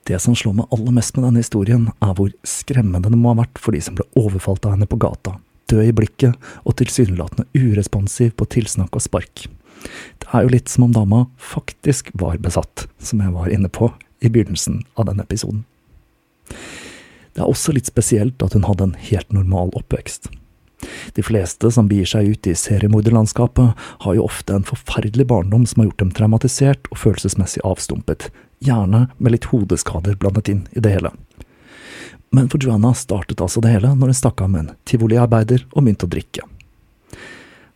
Det 0.05 0.19
som 0.19 0.37
slår 0.37 0.55
meg 0.57 0.71
aller 0.73 0.95
mest 0.97 1.12
med 1.12 1.27
denne 1.27 1.43
historien, 1.43 1.91
er 2.01 2.15
hvor 2.17 2.31
skremmende 2.41 3.11
det 3.12 3.19
må 3.21 3.35
ha 3.35 3.43
vært 3.43 3.61
for 3.61 3.77
de 3.77 3.83
som 3.85 3.99
ble 3.99 4.07
overfalt 4.17 4.65
av 4.65 4.73
henne 4.73 4.89
på 4.89 4.97
gata, 4.97 5.35
død 5.69 5.91
i 5.91 5.93
blikket 5.93 6.49
og 6.65 6.79
tilsynelatende 6.81 7.45
uresponsiv 7.53 8.33
på 8.41 8.49
tilsnakk 8.57 8.97
og 8.97 9.05
spark. 9.05 9.45
Det 10.25 10.31
er 10.33 10.47
jo 10.47 10.55
litt 10.55 10.73
som 10.73 10.87
om 10.87 10.95
dama 10.97 11.27
faktisk 11.37 12.09
var 12.17 12.41
besatt, 12.41 12.87
som 12.97 13.21
jeg 13.21 13.37
var 13.37 13.53
inne 13.53 13.69
på 13.69 13.91
i 14.25 14.33
begynnelsen 14.33 14.87
av 14.97 15.11
denne 15.11 15.29
episoden. 15.29 15.67
Det 16.49 17.45
er 17.45 17.51
også 17.51 17.77
litt 17.77 17.93
spesielt 17.93 18.41
at 18.41 18.57
hun 18.57 18.65
hadde 18.65 18.89
en 18.89 18.97
helt 19.11 19.37
normal 19.37 19.69
oppvekst. 19.77 20.33
De 21.14 21.24
fleste 21.24 21.70
som 21.74 21.89
begir 21.91 22.09
seg 22.09 22.35
ut 22.35 22.49
i 22.51 22.57
seriemorderlandskapet, 22.59 23.85
har 24.07 24.16
jo 24.16 24.26
ofte 24.26 24.57
en 24.57 24.66
forferdelig 24.66 25.26
barndom 25.30 25.66
som 25.66 25.82
har 25.82 25.91
gjort 25.91 26.03
dem 26.05 26.14
traumatisert 26.16 26.91
og 26.91 27.01
følelsesmessig 27.03 27.64
avstumpet, 27.66 28.30
gjerne 28.64 29.07
med 29.18 29.37
litt 29.37 29.51
hodeskader 29.53 30.16
blandet 30.20 30.51
inn 30.53 30.64
i 30.72 30.82
det 30.85 30.97
hele. 30.97 31.12
Men 32.35 32.49
for 32.51 32.59
Joanna 32.59 32.95
startet 32.99 33.43
altså 33.45 33.62
det 33.62 33.76
hele 33.76 33.93
når 33.95 34.11
hun 34.11 34.18
stakk 34.18 34.43
av 34.43 34.51
med 34.51 34.64
en 34.64 34.76
tivoliarbeider 34.89 35.68
og 35.70 35.85
begynte 35.85 36.09
å 36.09 36.14
drikke. 36.14 36.49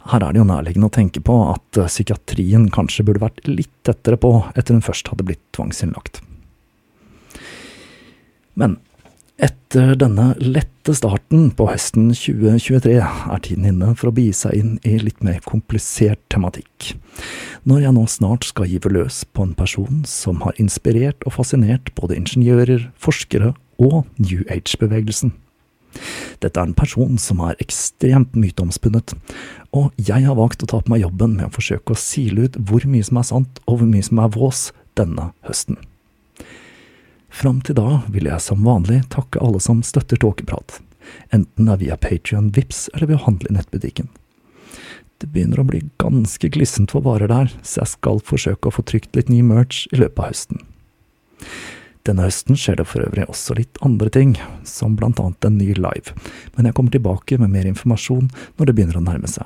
Her 0.09 0.25
er 0.25 0.33
det 0.33 0.41
jo 0.41 0.49
nærliggende 0.49 0.89
å 0.89 0.95
tenke 0.95 1.21
på 1.21 1.37
at 1.51 1.79
eh, 1.79 1.91
psykiatrien 1.91 2.69
kanskje 2.73 3.05
burde 3.05 3.23
vært 3.27 3.43
litt 3.47 3.73
tettere 3.87 4.17
på 4.21 4.33
etter 4.57 4.75
hun 4.75 4.85
først 4.85 5.11
hadde 5.13 5.27
blitt 5.29 5.43
tvangsinnlagt. 5.57 6.23
Men 8.59 8.79
etter 9.39 9.95
denne 9.99 10.33
lette 10.43 10.95
starten 10.97 11.51
på 11.55 11.69
høsten 11.71 12.11
2023 12.11 12.95
er 12.99 13.43
tiden 13.45 13.69
inne 13.71 13.93
for 13.99 14.11
å 14.11 14.15
begi 14.15 14.33
seg 14.35 14.57
inn 14.59 14.73
i 14.83 14.97
litt 14.99 15.21
mer 15.25 15.39
komplisert 15.47 16.21
tematikk, 16.33 16.95
når 17.69 17.85
jeg 17.85 17.95
nå 17.95 18.07
snart 18.11 18.49
skal 18.49 18.71
give 18.71 18.91
løs 18.91 19.23
på 19.31 19.47
en 19.47 19.55
person 19.59 20.03
som 20.09 20.43
har 20.47 20.59
inspirert 20.59 21.23
og 21.29 21.37
fascinert 21.39 21.93
både 21.99 22.19
ingeniører, 22.19 22.89
forskere 22.99 23.53
og 23.79 24.09
New 24.19 24.43
Age-bevegelsen. 24.51 25.35
Dette 26.43 26.59
er 26.59 26.69
en 26.69 26.77
person 26.77 27.15
som 27.23 27.41
er 27.47 27.59
ekstremt 27.63 28.35
myteomspunnet, 28.39 29.15
og 29.71 29.95
jeg 29.97 30.27
har 30.27 30.39
valgt 30.39 30.65
å 30.67 30.71
ta 30.71 30.83
på 30.83 30.93
meg 30.93 31.05
jobben 31.07 31.39
med 31.39 31.49
å 31.49 31.55
forsøke 31.55 31.95
å 31.95 32.01
sile 32.01 32.49
ut 32.49 32.59
hvor 32.69 32.87
mye 32.91 33.07
som 33.07 33.23
er 33.23 33.31
sant 33.31 33.63
og 33.67 33.79
hvor 33.79 33.91
mye 33.91 34.07
som 34.07 34.21
er 34.23 34.35
vås 34.35 34.69
denne 34.99 35.31
høsten. 35.47 35.79
Fram 37.29 37.61
til 37.61 37.77
da 37.79 38.03
vil 38.09 38.29
jeg 38.31 38.41
som 38.43 38.65
vanlig 38.67 39.03
takke 39.13 39.41
alle 39.45 39.61
som 39.63 39.83
støtter 39.85 40.21
Tåkeprat, 40.21 40.81
enten 41.35 41.69
det 41.69 41.75
er 41.75 41.83
via 41.83 41.99
Patrion, 42.01 42.51
Vips 42.57 42.89
eller 42.95 43.11
ved 43.11 43.21
å 43.21 43.27
handle 43.27 43.53
i 43.53 43.59
nettbutikken. 43.59 44.09
Det 45.19 45.29
begynner 45.35 45.61
å 45.61 45.67
bli 45.67 45.83
ganske 45.99 46.49
glissent 46.55 46.95
for 46.95 47.03
varer 47.05 47.31
der, 47.31 47.51
så 47.67 47.83
jeg 47.83 47.93
skal 47.97 48.23
forsøke 48.25 48.71
å 48.71 48.75
få 48.75 48.85
trykt 48.87 49.19
litt 49.19 49.31
ny 49.33 49.43
merch 49.43 49.87
i 49.93 49.99
løpet 49.99 50.23
av 50.23 50.31
høsten. 50.31 50.63
Denne 52.07 52.25
høsten 52.25 52.57
skjer 52.57 52.79
det 52.79 52.87
for 52.89 53.05
øvrig 53.05 53.27
også 53.29 53.59
litt 53.59 53.81
andre 53.85 54.09
ting, 54.15 54.37
som 54.65 54.95
blant 54.97 55.21
annet 55.21 55.45
en 55.45 55.59
ny 55.61 55.75
live, 55.77 56.15
men 56.57 56.69
jeg 56.69 56.77
kommer 56.79 56.95
tilbake 56.95 57.37
med 57.43 57.53
mer 57.53 57.69
informasjon 57.69 58.31
når 58.57 58.71
det 58.71 58.77
begynner 58.79 59.01
å 59.01 59.05
nærme 59.05 59.29
seg. 59.29 59.45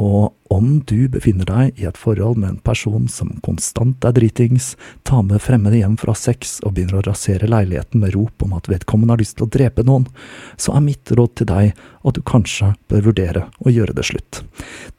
Og 0.00 0.32
om 0.52 0.80
du 0.88 1.08
befinner 1.12 1.48
deg 1.48 1.80
i 1.80 1.86
et 1.88 1.98
forhold 2.00 2.38
med 2.40 2.48
en 2.48 2.62
person 2.64 3.04
som 3.12 3.34
konstant 3.44 4.04
er 4.08 4.14
dritings, 4.16 4.72
tar 5.08 5.22
med 5.28 5.42
fremmede 5.44 5.80
hjem 5.82 5.98
fra 6.00 6.14
sex 6.16 6.58
og 6.62 6.74
begynner 6.76 7.00
å 7.00 7.06
rasere 7.10 7.48
leiligheten 7.50 8.00
med 8.00 8.14
rop 8.16 8.44
om 8.44 8.56
at 8.56 8.70
vedkommende 8.72 9.16
har 9.16 9.22
lyst 9.22 9.38
til 9.38 9.48
å 9.48 9.52
drepe 9.52 9.84
noen, 9.86 10.08
så 10.56 10.76
er 10.76 10.84
mitt 10.84 11.12
råd 11.12 11.36
til 11.36 11.50
deg 11.52 11.72
at 11.76 12.16
du 12.16 12.22
kanskje 12.24 12.72
bør 12.92 13.08
vurdere 13.10 13.46
å 13.60 13.72
gjøre 13.72 13.96
det 13.96 14.08
slutt. 14.08 14.42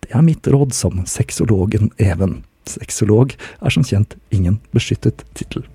Det 0.05 0.13
er 0.13 0.25
mitt 0.25 0.47
råd 0.47 0.75
som 0.77 1.05
sexologen 1.09 1.91
Even. 1.97 2.41
Sexolog 2.69 3.33
er 3.35 3.73
som 3.73 3.85
kjent 3.85 4.15
ingen 4.31 4.61
beskyttet 4.75 5.25
tittel. 5.33 5.65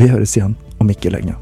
Vi 0.00 0.10
høres 0.10 0.34
igjen 0.36 0.56
om 0.82 0.90
ikke 0.90 1.12
lenge. 1.14 1.36